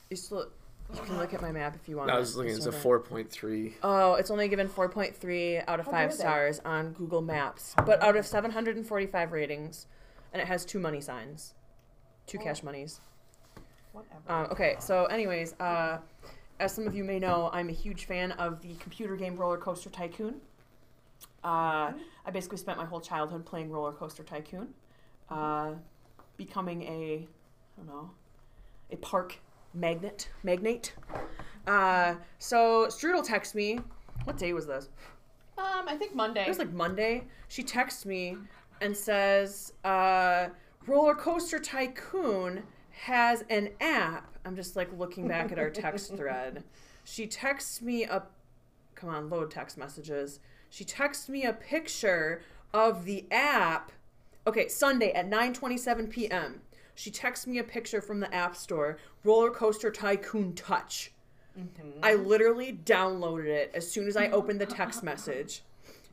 [0.10, 0.48] you still,
[0.94, 2.12] you can look at my map if you want.
[2.12, 2.56] I was looking.
[2.56, 3.76] It's a four point three.
[3.84, 6.16] Oh, it's only given 4.3 out of How 5 dare they?
[6.16, 9.88] stars on Google Maps, but out of 745 ratings,
[10.32, 11.54] and it has two money signs,
[12.28, 12.44] two Oh.
[12.44, 13.00] cash monies.
[13.92, 14.22] Whatever.
[14.28, 16.00] Um, okay, so anyways, uh,
[16.60, 19.58] as some of you may know, I'm a huge fan of the computer game Roller
[19.58, 20.42] Coaster Tycoon.
[21.44, 21.92] Uh,
[22.26, 24.70] I basically spent my whole childhood playing Roller Coaster Tycoon,
[25.30, 25.72] uh,
[26.38, 27.28] becoming a,
[27.78, 28.12] I don't know,
[28.92, 29.38] a park
[29.74, 30.94] magnet, magnate.
[31.68, 33.80] Uh, so Strudel texts me.
[34.24, 34.90] What day was this?
[35.58, 36.44] um, I think Monday.
[36.44, 37.24] It was like Monday.
[37.48, 38.38] She texts me
[38.82, 40.48] and says, uh,
[40.88, 44.38] Roller Coaster Tycoon has an app.
[44.46, 46.64] I'm just like looking back at our text thread.
[47.04, 48.24] She texts me a,
[48.96, 50.40] come on, load text messages.
[50.74, 52.42] She texts me a picture
[52.74, 53.92] of the app.
[54.48, 56.62] Okay, Sunday at 9:27 p.m.
[56.96, 61.12] She texts me a picture from the App Store, Roller Coaster Tycoon Touch.
[61.56, 62.00] Mm-hmm.
[62.02, 65.62] I literally downloaded it as soon as I opened the text message.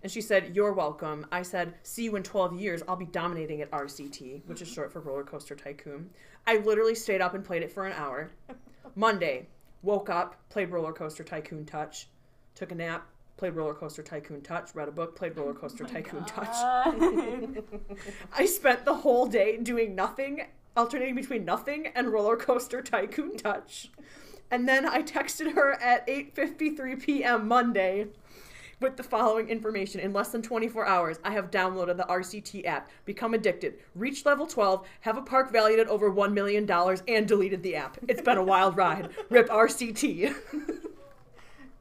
[0.03, 1.25] And she said, You're welcome.
[1.33, 2.83] I said, See you in 12 years.
[2.87, 6.11] I'll be dominating at RCT, which is short for Roller Coaster Tycoon.
[6.47, 8.31] I literally stayed up and played it for an hour.
[8.95, 9.49] Monday,
[9.81, 12.09] woke up, played Roller Coaster Tycoon Touch,
[12.55, 13.07] took a nap,
[13.41, 16.55] played Roller Coaster Tycoon Touch, read a book, played Roller oh Coaster Tycoon Touch.
[18.37, 20.43] I spent the whole day doing nothing,
[20.77, 23.91] alternating between nothing and Roller Coaster Tycoon Touch.
[24.51, 27.49] And then I texted her at 8:53 p.m.
[27.49, 28.09] Monday
[28.79, 31.19] with the following information in less than 24 hours.
[31.25, 35.81] I have downloaded the RCT app, become addicted, reached level 12, have a park valued
[35.81, 37.97] at over 1 million dollars and deleted the app.
[38.07, 39.09] It's been a wild ride.
[39.31, 40.35] Rip RCT.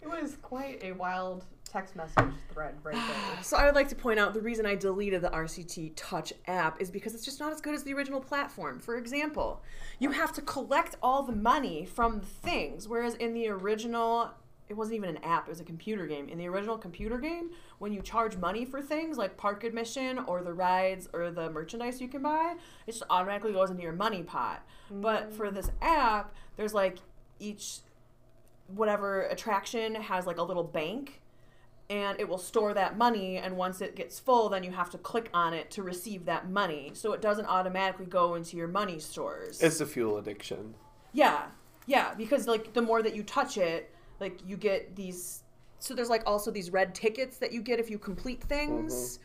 [0.02, 3.44] It was quite a wild text message thread right there.
[3.44, 6.82] So I would like to point out the reason I deleted the RCT Touch app
[6.82, 8.80] is because it's just not as good as the original platform.
[8.80, 9.62] For example,
[10.00, 14.32] you have to collect all the money from the things, whereas in the original
[14.68, 16.30] it wasn't even an app, it was a computer game.
[16.30, 20.44] In the original computer game, when you charge money for things like park admission or
[20.44, 22.54] the rides or the merchandise you can buy,
[22.86, 24.64] it just automatically goes into your money pot.
[24.92, 27.00] But for this app, there's like
[27.40, 27.80] each
[28.76, 31.22] whatever attraction has like a little bank
[31.90, 34.98] and it will store that money and once it gets full then you have to
[34.98, 36.92] click on it to receive that money.
[36.94, 39.62] So it doesn't automatically go into your money stores.
[39.62, 40.76] It's the fuel addiction.
[41.14, 41.46] yeah.
[41.88, 45.44] Yeah because like the more that you touch it like you get these
[45.80, 48.94] so there's like also these red tickets that you get if you complete things.
[48.94, 49.24] Mm-hmm.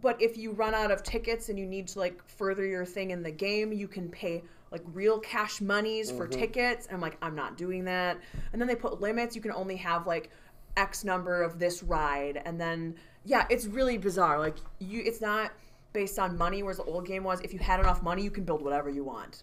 [0.00, 3.10] But if you run out of tickets and you need to like further your thing
[3.10, 6.40] in the game you can pay like real cash monies for mm-hmm.
[6.40, 6.86] tickets.
[6.86, 8.18] And i'm like i'm not doing that.
[8.52, 9.34] And then they put limits.
[9.36, 10.30] You can only have like
[10.76, 12.42] x number of this ride.
[12.44, 14.38] And then yeah it's really bizarre.
[14.38, 15.52] Like you it's not
[15.92, 18.44] based on money whereas the old game was if you had enough money you can
[18.44, 19.42] build whatever you want.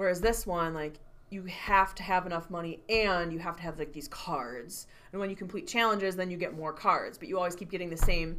[0.00, 0.94] Whereas this one, like,
[1.28, 4.86] you have to have enough money and you have to have like these cards.
[5.12, 7.18] And when you complete challenges, then you get more cards.
[7.18, 8.38] But you always keep getting the same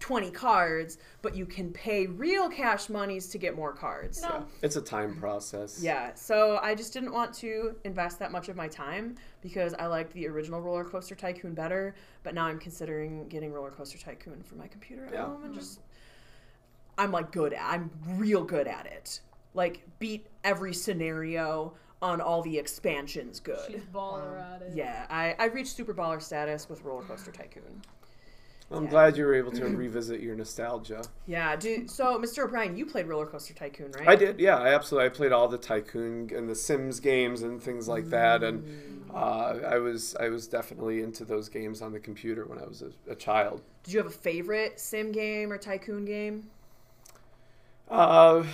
[0.00, 4.20] 20 cards, but you can pay real cash monies to get more cards.
[4.22, 4.44] No.
[4.62, 5.80] It's a time process.
[5.82, 9.86] Yeah, so I just didn't want to invest that much of my time because I
[9.86, 14.42] liked the original Roller Coaster Tycoon better, but now I'm considering getting Roller Coaster Tycoon
[14.42, 15.26] for my computer at Yeah.
[15.26, 15.54] home and mm-hmm.
[15.54, 15.80] just
[16.96, 19.20] I'm like good at I'm real good at it.
[19.54, 23.58] Like beat every scenario on all the expansions good.
[23.66, 24.72] She's baller at it.
[24.74, 27.80] Yeah, I, I reached Super Baller status with Roller Coaster Tycoon.
[28.70, 28.90] I'm Yeah.
[28.90, 31.02] glad you were able to revisit your nostalgia.
[31.26, 32.44] Yeah, do, so Mr.
[32.44, 34.08] O'Brien, you played Roller Coaster Tycoon, right?
[34.08, 35.06] I did, yeah, I absolutely.
[35.06, 38.64] I played all the Tycoon and the Sims games and things like that, and
[39.14, 42.82] uh, I was I was definitely into those games on the computer when I was
[42.82, 43.62] a, a child.
[43.84, 46.50] Did you have a favorite sim game or tycoon game?
[47.88, 48.44] Uh,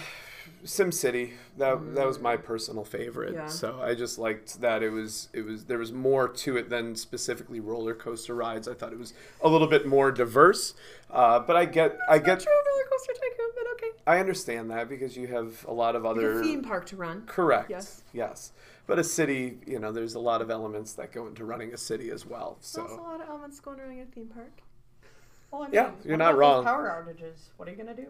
[0.65, 1.35] Sim City.
[1.59, 3.35] That that was my personal favorite.
[3.35, 3.47] Yeah.
[3.47, 6.97] So I just liked that it was it was there was more to it than
[6.97, 8.69] specifically roller coaster rides.
[8.69, 10.75] I thought it was a little bit more diverse.
[11.11, 13.91] Uh, but I get I get True roller coaster tycoon, but okay.
[14.07, 17.23] I understand that because you have a lot of other a theme park to run.
[17.27, 17.71] correct.
[17.71, 18.03] Yes.
[18.13, 18.53] Yes.
[18.87, 21.77] But a city, you know, there's a lot of elements that go into running a
[21.77, 22.59] city as well.
[22.61, 24.63] There's a lot of elements going around a theme park.
[25.53, 26.65] Well, I mean, Yeah, you're not wrong.
[26.65, 27.51] Power outages.
[27.57, 28.09] What are you gonna do?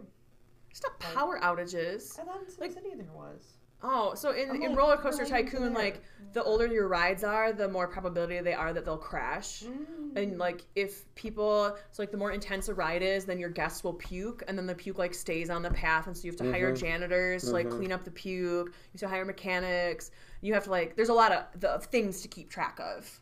[0.71, 2.19] It's not power outages.
[2.19, 3.43] I thought in Sim Like- City there was.
[3.83, 5.83] Oh, so in, I'm in like Roller Coaster Tycoon, there.
[5.85, 6.03] like
[6.35, 9.63] the older your rides are, the more probability they are that they'll crash.
[9.63, 10.17] Mm.
[10.17, 13.83] And like if people, so like the more intense a ride is, then your guests
[13.83, 16.39] will puke, and then the puke like stays on the path, and so you have
[16.41, 16.79] to hire Mhm.
[16.79, 17.77] janitors to like Mhm.
[17.79, 18.67] clean up the puke.
[18.69, 20.11] You have to hire mechanics.
[20.43, 23.20] You have to like, there's a lot of the of things to keep track of.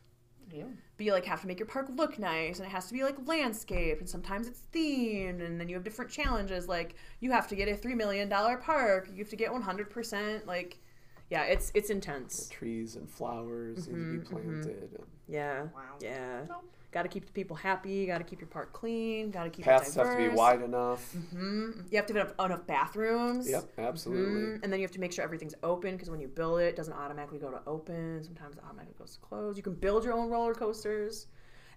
[0.52, 0.64] Yeah.
[0.96, 3.02] But you like have to make your park look nice, and it has to be
[3.04, 6.68] like landscaped, and sometimes it's themed, and then you have different challenges.
[6.68, 9.62] Like you have to get a three million dollar park, you have to get one
[9.62, 10.46] hundred percent.
[10.46, 10.78] Like,
[11.30, 12.48] yeah, it's it's intense.
[12.50, 14.60] trees and flowers need to be mm-hmm, mm-hmm.
[14.62, 14.90] planted.
[14.94, 15.96] and Yeah, Wow.
[16.00, 16.40] yeah.
[16.48, 16.64] Nope.
[16.90, 18.06] Got to keep the people happy.
[18.06, 19.30] Got to keep your park clean.
[19.30, 21.12] Got to keep Paths it have to be wide enough.
[21.12, 23.48] hmm You have to have enough bathrooms.
[23.48, 24.40] Yep, absolutely.
[24.40, 24.62] Mhm.
[24.62, 26.76] And then you have to make sure everything's open because when you build it, it
[26.76, 28.24] doesn't automatically go to open.
[28.24, 29.56] Sometimes it automatically goes to close.
[29.58, 31.26] You can build your own roller coasters.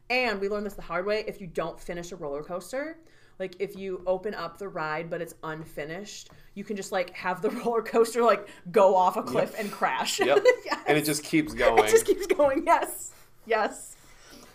[0.10, 1.24] And we learned this the hard way.
[1.28, 2.98] If you don't finish a roller coaster,
[3.38, 7.42] like if you open up the ride but it's unfinished, you can just like have
[7.42, 10.20] the roller coaster like go off a cliff and crash.
[10.22, 10.40] Yep.
[10.66, 10.80] Yes.
[10.88, 11.84] And it just keeps going.
[11.84, 12.64] It just keeps going.
[12.66, 13.12] Yes.
[13.46, 13.96] Yes.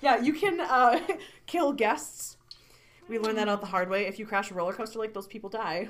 [0.07, 1.01] Yeah, you can uh,
[1.47, 2.37] kill guests.
[3.09, 4.07] We learned that out the hard way.
[4.07, 5.88] If you crash a roller coaster, like those people die.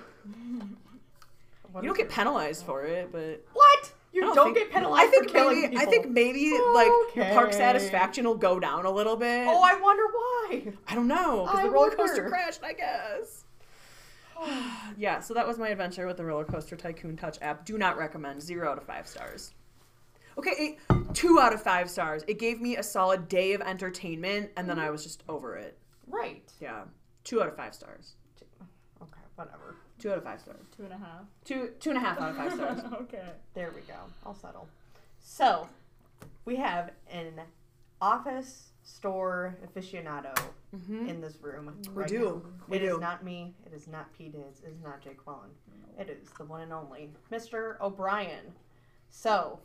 [1.70, 3.92] What you don't get penalized for it, but What?
[4.14, 5.86] You I don't, think- get penalized I think for killing maybe people.
[5.86, 9.46] I think maybe like your park satisfaction will go down a little bit.
[9.46, 10.72] Oh, I wonder why.
[10.88, 11.96] I don't know because the roller wonder.
[11.96, 12.62] coaster crashed.
[12.64, 13.44] I guess.
[14.96, 17.66] yeah, so that was my adventure with the Roller Coaster Tycoon Touch app.
[17.66, 18.42] Do not recommend.
[18.42, 19.52] Zero out of five stars.
[20.38, 20.78] Okay, eight,
[21.14, 22.22] two out of five stars.
[22.28, 25.78] It gave me a solid day of entertainment, and then I was just over it.
[26.06, 26.52] Right.
[26.60, 26.82] Yeah,
[27.24, 28.14] two out of five stars.
[29.02, 29.76] Okay, whatever.
[29.98, 30.66] Two out of five stars.
[30.76, 31.22] Two and a half.
[31.44, 32.80] Two two and a half out of five stars.
[33.02, 33.24] okay.
[33.54, 33.94] There we go.
[34.26, 34.68] I'll settle.
[35.20, 35.66] So,
[36.44, 37.40] we have an
[38.00, 40.34] office store aficionado
[40.76, 41.08] Mhm.
[41.08, 41.76] in this room.
[41.88, 42.42] We right do.
[42.44, 42.50] now.
[42.68, 43.00] We It is do.
[43.00, 43.54] not me.
[43.64, 44.28] It is not P.
[44.28, 44.60] Diz.
[44.64, 45.48] It is not Jake Quellen.
[45.98, 47.80] It is the one and only Mr.
[47.80, 48.52] O'Brien.
[49.08, 49.58] So,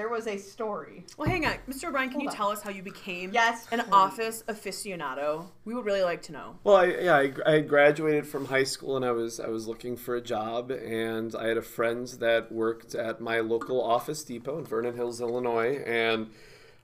[0.00, 1.04] there was a story.
[1.18, 1.88] Well, hang on, Mr.
[1.88, 2.08] O'Brien.
[2.08, 2.34] Can Hold you on.
[2.34, 3.66] tell us how you became Yes.
[3.70, 3.92] an please.
[3.92, 5.44] office aficionado?
[5.66, 6.56] We would really like to know.
[6.64, 9.68] Well, I, yeah, I, I had graduated from high school and I was I was
[9.68, 14.24] looking for a job, and I had a friend that worked at my local Office
[14.24, 16.30] Depot in Vernon Hills, Illinois, and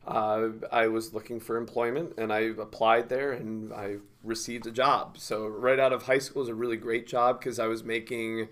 [0.07, 5.17] uh, I was looking for employment, and I applied there, and I received a job.
[5.17, 8.49] So right out of high school was a really great job because I was making.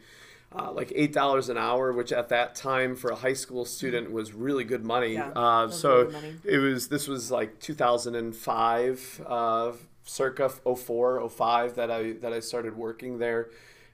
[0.56, 4.12] Uh, like eight dollars an hour, which at that time for a high school student
[4.12, 5.14] was really good money.
[5.14, 6.36] Yeah, uh, so money.
[6.44, 9.72] it was this was like 2005 uh,
[10.04, 13.48] circa 04 05 that i that i started working there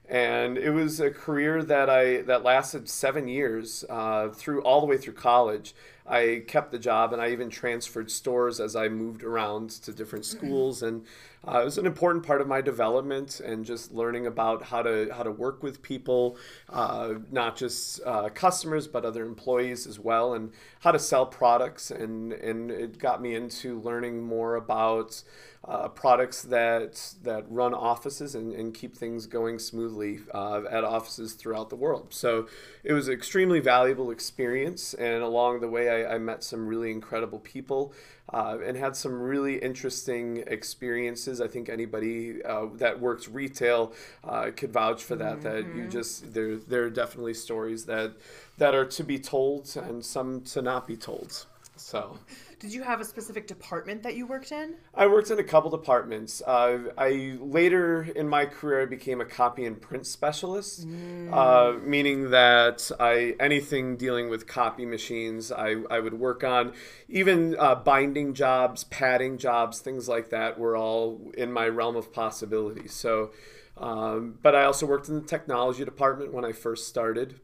[0.09, 4.87] and it was a career that i that lasted seven years uh, through all the
[4.87, 5.73] way through college
[6.11, 10.25] i kept the job and i even transferred stores as i moved around to different
[10.25, 11.03] schools and
[11.47, 15.09] uh, it was an important part of my development and just learning about how to
[15.11, 16.37] how to work with people,
[16.69, 21.89] uh, not just uh, customers but other employees as well, and how to sell products.
[21.89, 25.23] and And it got me into learning more about
[25.67, 31.33] uh, products that that run offices and, and keep things going smoothly uh, at offices
[31.33, 32.13] throughout the world.
[32.13, 32.47] So
[32.83, 36.91] it was an extremely valuable experience, and along the way, I, I met some really
[36.91, 37.93] incredible people
[38.33, 41.41] uh, and had some really interesting experiences.
[41.41, 45.41] I think anybody uh, that works retail uh, could vouch for that.
[45.41, 48.13] That you just there there are definitely stories that
[48.57, 51.45] that are to be told and some to not be told.
[51.75, 52.17] So.
[52.61, 54.75] Did you have a specific department that you worked in?
[54.93, 56.43] I worked in a couple departments.
[56.45, 60.85] Uh, I later in my career I became a copy and print specialist,
[61.31, 66.73] uh, meaning that I anything dealing with copy machines I, I would work on.
[67.09, 72.13] Even uh, binding jobs, padding jobs, things like that were all in my realm of
[72.13, 72.87] possibility.
[72.87, 73.31] So,
[73.75, 77.39] um, but I also worked in the technology department when I first started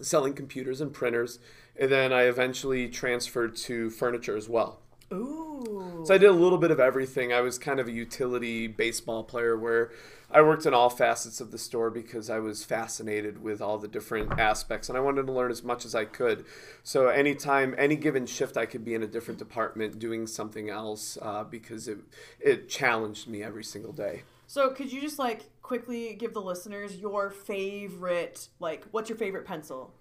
[0.00, 1.38] selling computers and printers,
[1.78, 4.80] and then I eventually transferred to furniture as well.
[5.12, 6.02] Ooh.
[6.04, 7.32] So I did a little bit of everything.
[7.32, 9.90] I was kind of a utility baseball player where
[10.30, 13.88] I worked in all facets of the store because I was fascinated with all the
[13.88, 16.44] different aspects and I wanted to learn as much as I could.
[16.82, 21.16] So anytime, any given shift, I could be in a different department doing something else
[21.22, 21.98] uh, because it
[22.40, 24.22] it challenged me every single day.
[24.46, 29.46] So could you just like quickly give the listeners your favorite like what's your favorite
[29.46, 29.94] pencil?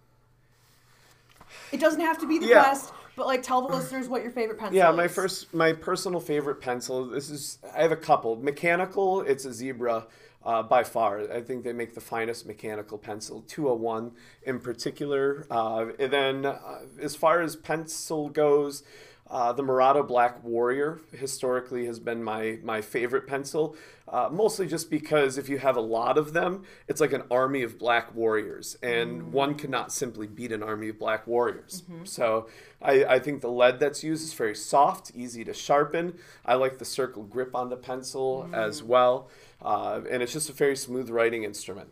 [1.72, 2.64] It doesn't have to be the Yeah.
[2.64, 4.98] best, but like tell the listeners what your favorite pencil Yeah, is.
[4.98, 7.06] my first, my personal favorite pencil.
[7.06, 8.36] This is I have a couple.
[8.36, 10.08] Mechanical, it's a Zebra
[10.46, 11.32] uh, by far.
[11.32, 13.44] I think they make the finest mechanical pencil.
[13.48, 14.12] 201
[14.44, 15.46] in particular.
[15.52, 18.84] Uh, and then uh, as far as pencil goes.
[19.30, 23.76] Uh, the Murata Black Warrior historically has been my my favorite pencil,
[24.08, 27.62] uh, mostly just because if you have a lot of them, it's like an army
[27.62, 31.84] of black warriors, and one cannot simply beat an army of black warriors.
[32.06, 32.48] So
[32.82, 36.18] I, I think the lead that's used is very soft, easy to sharpen.
[36.46, 39.30] I like the circle grip on the pencil as well,
[39.62, 41.90] uh, and it's just a very smooth writing instrument.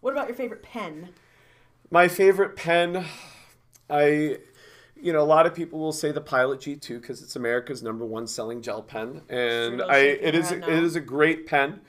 [0.00, 1.10] What about your favorite pen?
[1.90, 3.04] My favorite pen,
[3.90, 4.38] I,
[5.00, 8.04] you know, a lot of people will say the Pilot G2 because it's America's number
[8.04, 11.80] one selling gel pen, and I it is it is a great pen.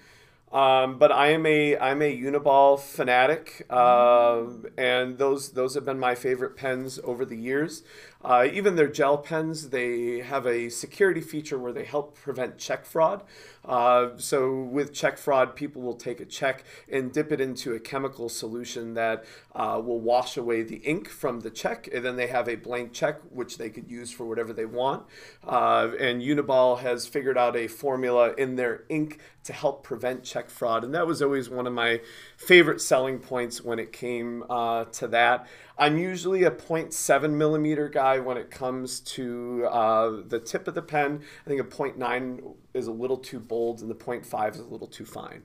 [0.51, 4.41] Um, but I am a I'm a Uniball fanatic, Mm.
[4.41, 7.84] um, and those those have been my favorite pens over the years.
[8.22, 12.86] Uh, even their gel pens, they have a security feature where they help prevent check
[12.86, 13.24] fraud.
[13.63, 17.80] Uh, so with check fraud, people will take a check and dip it into a
[17.80, 19.24] chemical solution that
[19.55, 22.91] uh, will wash away the ink from the check, and then they have a blank
[22.91, 25.05] check which they could use for whatever they want.
[25.47, 30.49] Uh, and Uniball has figured out a formula in their ink to help prevent check
[30.49, 32.01] fraud, and that was always one of my
[32.36, 35.47] favorite selling points when it came uh, to that.
[35.78, 40.82] I'm usually a 0.7 millimeter guy when it comes to uh, the tip of the
[40.82, 41.22] pen.
[41.45, 44.88] I think a 0.9 is a little too bold, and the 0.5 is a little
[44.88, 45.43] too fine.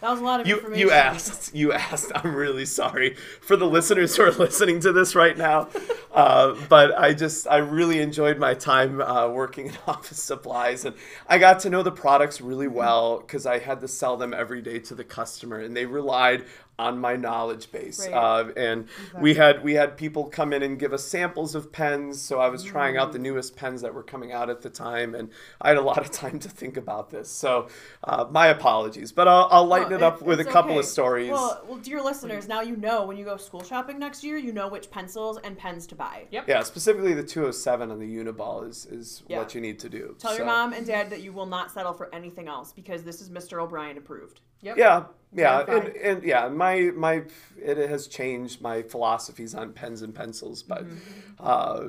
[0.00, 0.80] That was a lot of You information.
[0.80, 2.12] you asked you asked.
[2.14, 5.70] I'm really sorry for the listeners who are listening to this right now,
[6.14, 10.94] uh, but I just I really enjoyed my time uh, working in office supplies, and
[11.28, 14.62] I got to know the products really well because I had to sell them every
[14.62, 16.44] day to the customer, and they relied
[16.78, 17.98] on my knowledge base.
[17.98, 18.12] Right.
[18.14, 18.88] Uh, and
[19.20, 22.48] we had we had people come in and give us samples of pens, so I
[22.48, 23.12] was trying out Mm.
[23.12, 25.98] the newest pens that were coming out at the time, and I had a lot
[25.98, 27.28] of time to think about this.
[27.30, 27.68] So
[28.04, 30.80] uh, my apologies, but I'll, I'll lighten No, it up it- with a couple okay.
[30.80, 31.30] of stories.
[31.30, 34.52] Well, well, dear listeners, now you know when you go school shopping next year, you
[34.52, 36.26] know which pencils and pens to buy.
[36.30, 36.44] Yep.
[36.48, 39.38] yeah, specifically the 207 on the Uniball is is Yeah.
[39.38, 40.14] what you need to do.
[40.18, 43.20] Tell your mom and dad that you will not settle for anything else because this
[43.20, 43.60] is Mr.
[43.60, 44.40] O'Brien approved.
[44.62, 44.76] Yep.
[44.78, 47.22] Yeah, yeah, and, and yeah, my my
[47.60, 50.86] it has changed my philosophies on pens and pencils, but
[51.38, 51.88] uh,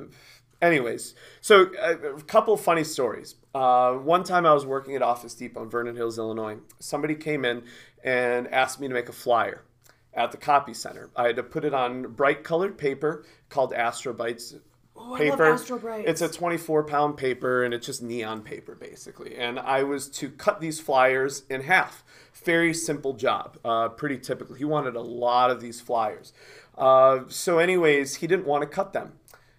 [0.60, 3.36] anyways, so uh, a couple funny stories.
[3.54, 6.58] Uh, one time I was working at Office Depot in Vernon Hills, Illinois.
[6.80, 7.62] Somebody came in
[8.04, 9.62] and asked me to make a flyer
[10.12, 11.10] at the copy center.
[11.16, 14.60] I had to put it on bright colored paper called Astrobrights
[15.00, 15.58] Oh, I paper.
[16.06, 19.36] It's a 24 pound paper and it's just neon paper basically.
[19.36, 22.04] And I was to cut these flyers in half.
[22.44, 24.54] Very simple job, uh, pretty typical.
[24.54, 26.32] He wanted a lot of these flyers.
[26.76, 29.12] Uh, so, anyways, he didn't want to cut them.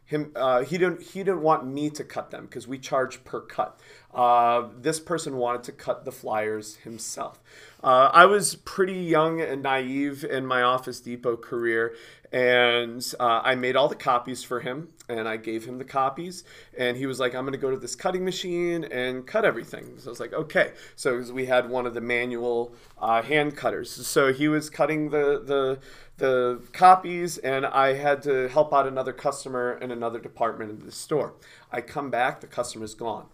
[0.06, 1.02] Him, uh, he didn't.
[1.02, 3.80] He didn't want me to cut them because we charge per cut.
[4.14, 7.40] Uh, this person wanted to cut the flyers himself.
[7.82, 11.96] Uh, I was pretty young and naive in my Office Depot career,
[12.32, 16.44] and uh, I made all the copies for him, and I gave him the copies,
[16.78, 19.98] and he was like, "I'm going to go to this cutting machine and cut everything."
[19.98, 23.92] So I was like, "Okay." So we had one of the manual uh, hand cutters,
[24.08, 25.80] so he was cutting the the
[26.18, 30.92] the copies, and I had to help out another customer in another department in the
[30.92, 31.34] store.
[31.72, 33.26] I come back, the customer's gone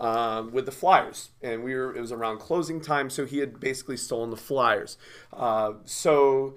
[0.00, 3.60] um, with the flyers, and we were it was around closing time, so he had
[3.60, 4.96] basically stolen the flyers.
[5.32, 6.54] Uh, so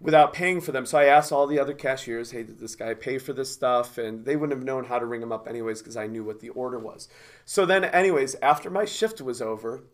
[0.00, 2.94] without paying for them, so I asked all the other cashiers, "Hey, did this guy
[2.94, 5.80] pay for this stuff?" And they wouldn't have known how to ring him up anyways
[5.80, 7.08] because I knew what the order was.
[7.44, 9.84] So then, anyways, after my shift was over,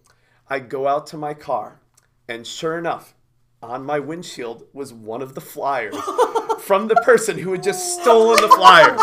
[0.49, 1.81] I go out to my car,
[2.29, 3.15] and sure enough,
[3.63, 5.97] on my windshield was one of the flyers
[6.61, 9.01] from the person who had just stolen the flyers.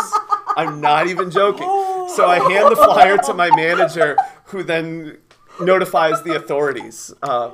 [0.56, 1.66] I'm not even joking.
[2.14, 5.18] So I hand the flyer to my manager, who then
[5.60, 7.14] notifies the authorities.
[7.22, 7.50] Uh,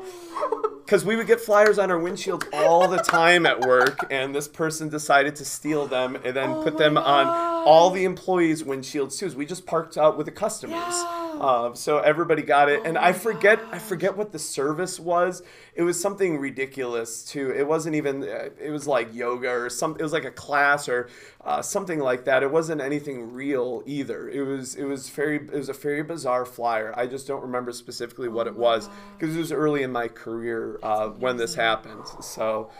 [0.87, 4.47] Because we would get flyers on our windshields all the time at work, and this
[4.47, 9.19] person decided to steal them and then oh put them on all the employees' windshields
[9.19, 9.37] too.
[9.37, 10.95] We just parked out with the customers.
[11.39, 15.43] Uh, so everybody got it, and I forget I forget what the service was.
[15.75, 17.51] It was something ridiculous too.
[17.51, 18.23] It wasn't even.
[18.23, 20.01] uh, It was like yoga or something.
[20.01, 21.09] It was like a class or
[21.45, 22.43] uh, something like that.
[22.43, 24.29] It wasn't anything real either.
[24.29, 24.77] It was.
[24.77, 25.37] It was very.
[25.37, 26.95] It was a very bizarre flyer.
[26.97, 28.89] I just don't remember specifically what it was
[29.19, 32.05] because it was early in my career uh, when this happened.
[32.23, 32.71] So.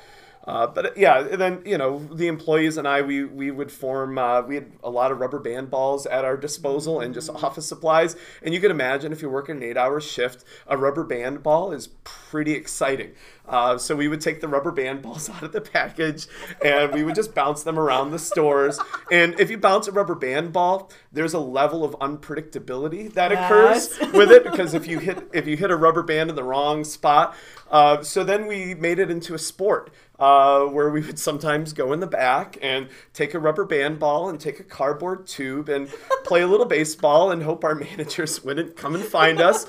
[0.47, 4.17] Uh, but yeah, and then you know the employees and I, we we would form.
[4.17, 7.67] Uh, we had a lot of rubber band balls at our disposal and just office
[7.67, 8.15] supplies.
[8.43, 11.89] And you can imagine if you're working an eight-hour shift, a rubber band ball is
[12.05, 13.13] pretty exciting.
[13.49, 16.27] Uh, so we would take the rubber band balls out of the package
[16.65, 18.79] and we would just bounce them around the stores.
[19.11, 23.99] And if you bounce a rubber band ball, there's a level of unpredictability that occurs
[24.13, 26.85] with it because if you hit if you hit a rubber band in the wrong
[26.85, 27.35] spot,
[27.71, 29.91] uh, so then we made it into a sport.
[30.19, 34.31] Uh, where we would sometimes go in the back and take a rubber band ball
[34.31, 35.91] and take a cardboard tube and
[36.25, 39.67] play a little baseball and hope our managers wouldn't come and find us.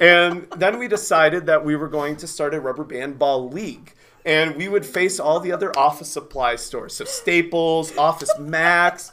[0.00, 3.92] And then we decided that we were going to start a rubber band ball league.
[4.24, 9.12] And we would face all the other office supply stores, so Staples, Office Max.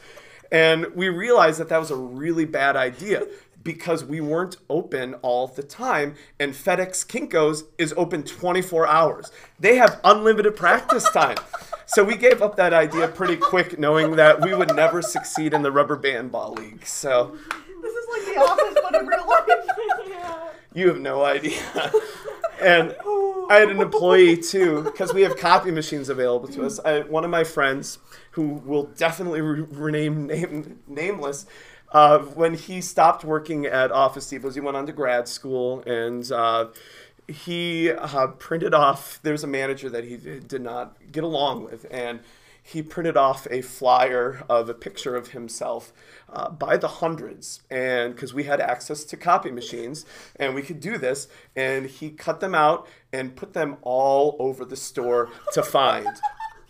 [0.51, 3.23] And we realized that that was a really bad idea
[3.63, 6.15] because we weren't open all the time.
[6.39, 9.31] And FedEx Kinko's is open 24 hours.
[9.59, 11.37] They have unlimited practice time.
[11.85, 15.61] So we gave up that idea pretty quick, knowing that we would never succeed in
[15.61, 16.85] the rubber band ball league.
[16.85, 17.37] So
[17.81, 19.47] This is like the office, but in real life.
[20.07, 20.49] yeah.
[20.73, 21.61] you have no idea.
[22.61, 22.95] and
[23.49, 26.79] I had an employee too, because we have copy machines available to us.
[26.83, 27.99] I, one of my friends,
[28.31, 31.45] who will definitely re- rename name nameless,
[31.91, 36.31] uh, when he stopped working at Office Depots, he went on to grad school and.
[36.31, 36.67] Uh,
[37.29, 39.19] he uh, printed off.
[39.21, 42.21] There's a manager that he did not get along with, and
[42.67, 45.93] he printed off a flyer of a picture of himself
[46.27, 50.81] uh, by the hundreds and because we had access to copy machines and we could
[50.81, 55.63] do this and he cut them out and put them all over the store to
[55.63, 56.09] find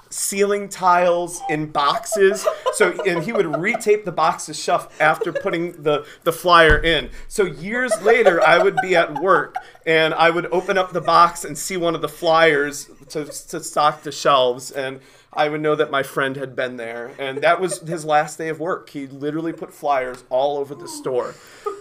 [0.10, 2.46] ceiling tiles in boxes.
[2.74, 7.10] So and he would retape the boxes shut after putting the the flyer in.
[7.28, 9.56] So years later i would be at work
[9.86, 13.64] and i would open up the box and see one of the flyers to, to
[13.64, 14.72] stock the shelves.
[14.72, 15.00] And
[15.38, 18.50] I would know that my friend had been there, and that was his last day
[18.50, 18.90] of work.
[18.90, 21.36] He literally put flyers all over the store.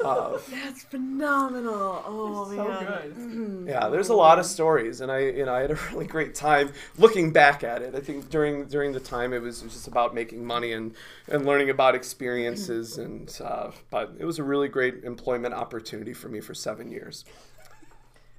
[0.04, 2.02] Uh, That's phenomenal.
[2.06, 3.64] Oh so man.
[3.64, 3.68] good.
[3.70, 6.34] yeah, there's a lot of stories, and I, you know, I had a really great
[6.34, 7.94] time looking back at it.
[7.94, 10.94] I think during during the time it was just about making money and
[11.28, 16.28] and learning about experiences, and uh, but it was a really great employment opportunity for
[16.28, 17.24] me for seven years.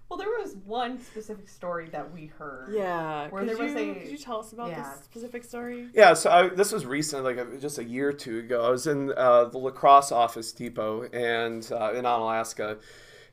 [0.10, 2.74] Well, there was one specific story that we heard.
[2.74, 3.28] Yeah.
[3.30, 4.82] Where could there was you, a- could you tell us about yeah.
[4.82, 5.88] this specific story?
[5.94, 8.66] Yeah, so I, this was recent, like a, just a year or two ago.
[8.66, 12.78] I was in uh, the La Crosse office depot and uh, in Onalaska,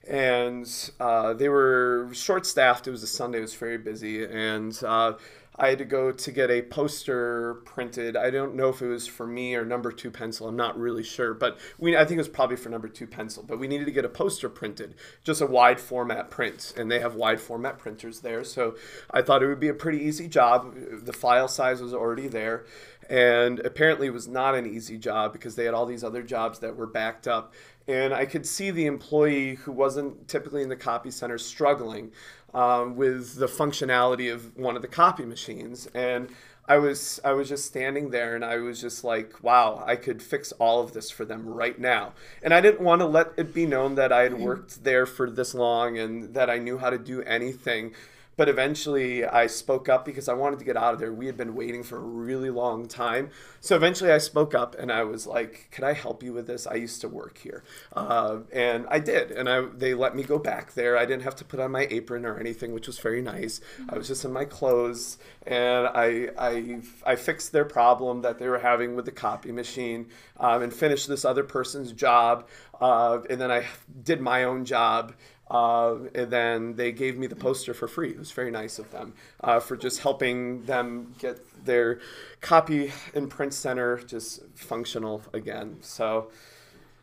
[0.08, 2.88] and uh, they were short staffed.
[2.88, 5.14] It was a Sunday; it was very busy, and uh,
[5.56, 8.16] I had to go to get a poster printed.
[8.16, 10.48] I don't know if it was for me or number two pencil.
[10.48, 13.44] I'm not really sure, but we I think it was probably for number two pencil.
[13.46, 16.98] But we needed to get a poster printed, just a wide format print, and they
[16.98, 18.42] have wide format printers there.
[18.42, 18.76] So
[19.10, 20.74] I thought it would be a pretty easy job.
[20.74, 22.64] The file size was already there,
[23.08, 26.58] and apparently it was not an easy job because they had all these other jobs
[26.60, 27.54] that were backed up.
[27.86, 32.12] And I could see the employee who wasn't typically in the copy center struggling
[32.54, 35.86] um, with the functionality of one of the copy machines.
[35.94, 36.30] And
[36.66, 40.22] I was I was just standing there and I was just like, wow, I could
[40.22, 42.14] fix all of this for them right now.
[42.42, 45.30] And I didn't want to let it be known that I had worked there for
[45.30, 47.92] this long and that I knew how to do anything.
[48.36, 51.12] But eventually I spoke up because I wanted to get out of there.
[51.12, 53.30] We had been waiting for a really long time.
[53.60, 56.66] So eventually I spoke up and I was like, Can I help you with this?
[56.66, 57.64] I used to work here.
[57.92, 59.30] Uh, and I did.
[59.30, 60.96] And I, they let me go back there.
[60.96, 63.60] I didn't have to put on my apron or anything, which was very nice.
[63.88, 68.48] I was just in my clothes and I, I, I fixed their problem that they
[68.48, 70.06] were having with the copy machine
[70.38, 72.48] um, and finished this other person's job.
[72.80, 73.64] Uh, and then I
[74.02, 75.14] did my own job.
[75.50, 78.10] Uh, and then they gave me the poster for free.
[78.10, 82.00] It was very nice of them uh, for just helping them get their
[82.40, 85.76] copy and print center just functional again.
[85.82, 86.30] So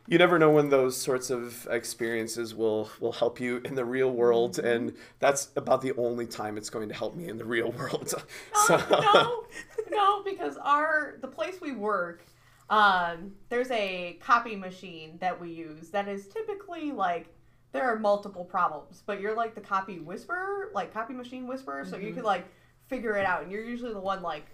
[0.08, 4.10] you never know when those sorts of experiences will will help you in the real
[4.10, 7.70] world, and that's about the only time it's going to help me in the real
[7.70, 8.08] world.
[8.66, 9.44] so, no,
[9.90, 12.24] no, because our the place we work,
[12.68, 17.28] um, there's a copy machine that we use that is typically like
[17.72, 21.96] there are multiple problems, but you're like the copy whisperer, like copy machine whisperer, so
[21.96, 22.46] you can like
[22.88, 24.46] figure it out, and you're usually the one like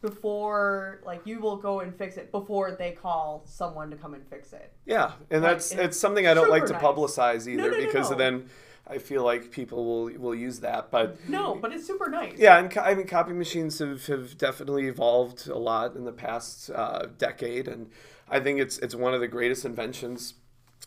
[0.00, 4.26] before like you will go and fix it before they call someone to come and
[4.28, 4.72] fix it.
[4.84, 6.82] yeah, and Like, that's it's something I don't like to nice.
[6.82, 8.50] publicize either No, no, no, because then
[8.86, 11.26] I feel like people will will use that, but.
[11.26, 12.34] No, but it's super nice.
[12.36, 16.12] Yeah, and co- I mean, copy machines have, have definitely evolved a lot in the
[16.12, 17.90] past uh, decade, and
[18.28, 20.34] I think it's it's one of the greatest inventions.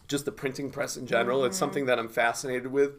[0.08, 1.44] Just the printing press in general.
[1.46, 2.92] It's something that I'm fascinated with.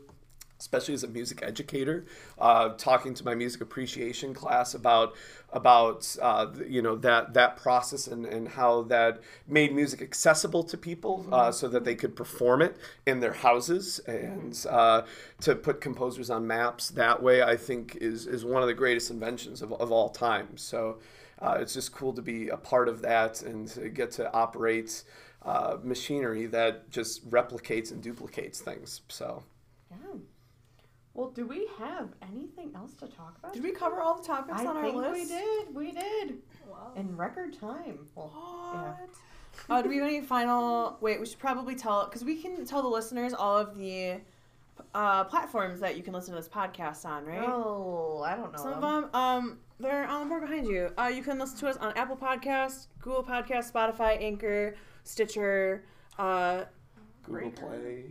[0.61, 2.05] especially as a music educator,
[2.39, 5.15] uh, talking to my music appreciation class about
[5.53, 10.77] about uh, you know that that process and, and how that made music accessible to
[10.77, 12.77] people uh, so that they could perform it
[13.07, 15.03] in their houses and uh,
[15.41, 19.11] to put composers on maps that way I think is is one of the greatest
[19.11, 20.57] inventions of, of all time.
[20.57, 20.99] So
[21.41, 25.05] uh, it's just cool to be a part of that and to get to operate
[25.45, 29.03] uh, machinery that just replicates and duplicates things.
[29.09, 29.43] So.
[29.91, 29.97] Yeah.
[31.15, 33.53] Well, do we have anything else to talk about?
[33.53, 35.13] Did we cover all the topics I on our think list?
[35.15, 35.75] we did.
[35.75, 36.39] We did
[36.71, 36.93] Wow.
[36.97, 38.07] in record time.
[38.15, 38.31] Well,
[38.73, 38.83] yeah.
[38.91, 39.11] What?
[39.69, 40.97] Uh, do we have any final?
[41.01, 44.21] Wait, we should probably tell because we can tell the listeners all of the
[44.95, 47.41] uh, platforms that you can listen to this podcast on, right?
[47.43, 48.59] Oh, I don't know.
[48.59, 49.03] Some of them.
[49.03, 50.93] them, um, they're on the board behind you.
[50.97, 54.77] Uh, you can listen to us on Apple Podcasts, Google Podcasts, Spotify, Anchor,
[55.09, 55.83] Stitcher.
[56.19, 56.65] Uh,
[57.25, 57.67] Google Breaker.
[57.67, 58.05] Play.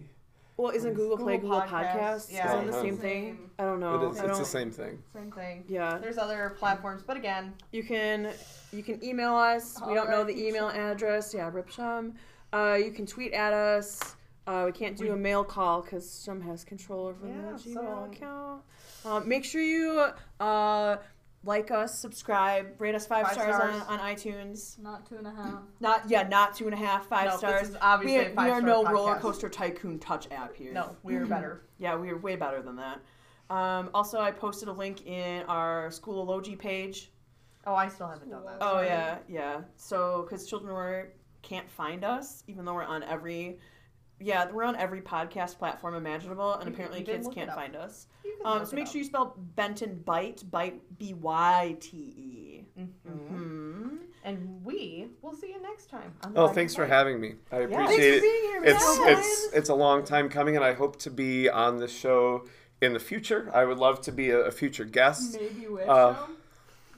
[0.58, 1.96] well, isn't Google Play Google Google Podcasts,
[2.30, 2.34] Podcasts?
[2.34, 2.56] yeah.
[2.56, 3.24] Isn't the same thing?
[3.36, 3.52] Same.
[3.60, 4.02] I don't know.
[4.08, 4.20] It is.
[4.20, 5.00] I It's the same thing.
[5.14, 5.64] Same thing.
[5.68, 5.98] Yeah.
[6.00, 8.32] There's other platforms, but again, You can
[8.72, 9.78] you can email us.
[9.88, 11.34] We don't know the email address.
[11.34, 12.14] Yeah, Rip Shum.
[12.54, 14.16] Uh, you can tweet at us.
[14.48, 17.58] Uh, we can't do We- a mail call because Shum has control over Yeah, the
[17.58, 18.62] Gmail so- account.
[19.06, 20.08] Uh, make sure you
[20.40, 20.98] uh,
[21.48, 23.82] like us, subscribe, rate us five, Five stars, stars.
[23.88, 24.78] On, on iTunes.
[24.78, 25.62] Not two and a half.
[25.80, 27.70] Not yeah, not two and a half, five no, this stars.
[27.70, 28.92] is obviously We, a we five are star no podcast.
[28.92, 30.74] roller coaster tycoon touch app here.
[30.74, 31.64] No, we're better.
[31.80, 33.00] Yeah, we are way better than that.
[33.50, 37.12] Um, also, I posted a link in our school Schoology page.
[37.66, 38.58] Oh, I still haven't done that.
[38.62, 38.88] Oh Sorry.
[38.88, 39.62] yeah, yeah.
[39.78, 41.10] So because children were
[41.42, 43.60] can't find us, even though we're on every,
[44.20, 48.08] yeah, we're on every podcast platform imaginable, and You- apparently you kids can't find us.
[48.46, 52.66] Um, so make sure you spell Benton Byte Byte B Y T E.
[52.80, 53.28] Mhm.
[53.28, 53.96] Hmm.
[54.24, 56.14] And we will see you next time.
[56.24, 56.90] on the Oh, Back thanks for Forth.
[56.90, 57.36] having me.
[57.52, 57.64] I Yeah.
[57.66, 58.16] appreciate Thanks it.
[58.16, 58.64] for being here.
[58.76, 59.10] it's man.
[59.18, 62.46] it's it's a long time coming, and I hope to be on the show
[62.82, 63.50] in the future.
[63.54, 66.38] I would love to be a, a future guest, Maybe with Uh, some.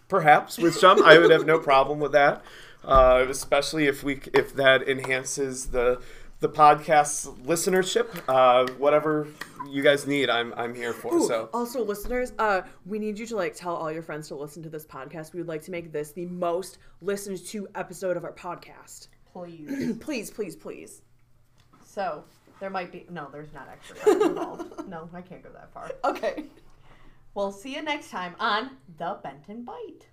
[0.08, 1.04] perhaps with some.
[1.04, 2.44] I would have no problem with that,
[2.84, 6.02] uh, especially if we if that enhances the
[6.40, 8.08] the podcast's listenership.
[8.28, 9.28] Uh, whatever
[9.70, 11.14] you guys need, I'm I'm here for.
[11.16, 14.36] Ooh, So also listeners, uh, we need you to like tell all your friends to
[14.36, 15.34] listen to this podcast.
[15.34, 19.08] We would like to make this the most listened to episode of our podcast.
[19.32, 19.98] Please.
[20.00, 21.02] please, please, please.
[21.86, 22.24] so
[22.60, 23.28] there might be no.
[23.32, 24.88] There's not extra involved.
[24.90, 25.92] no, I can't go that far.
[26.04, 26.46] Okay.
[27.36, 30.04] We'll see you next time on the Benton Byte.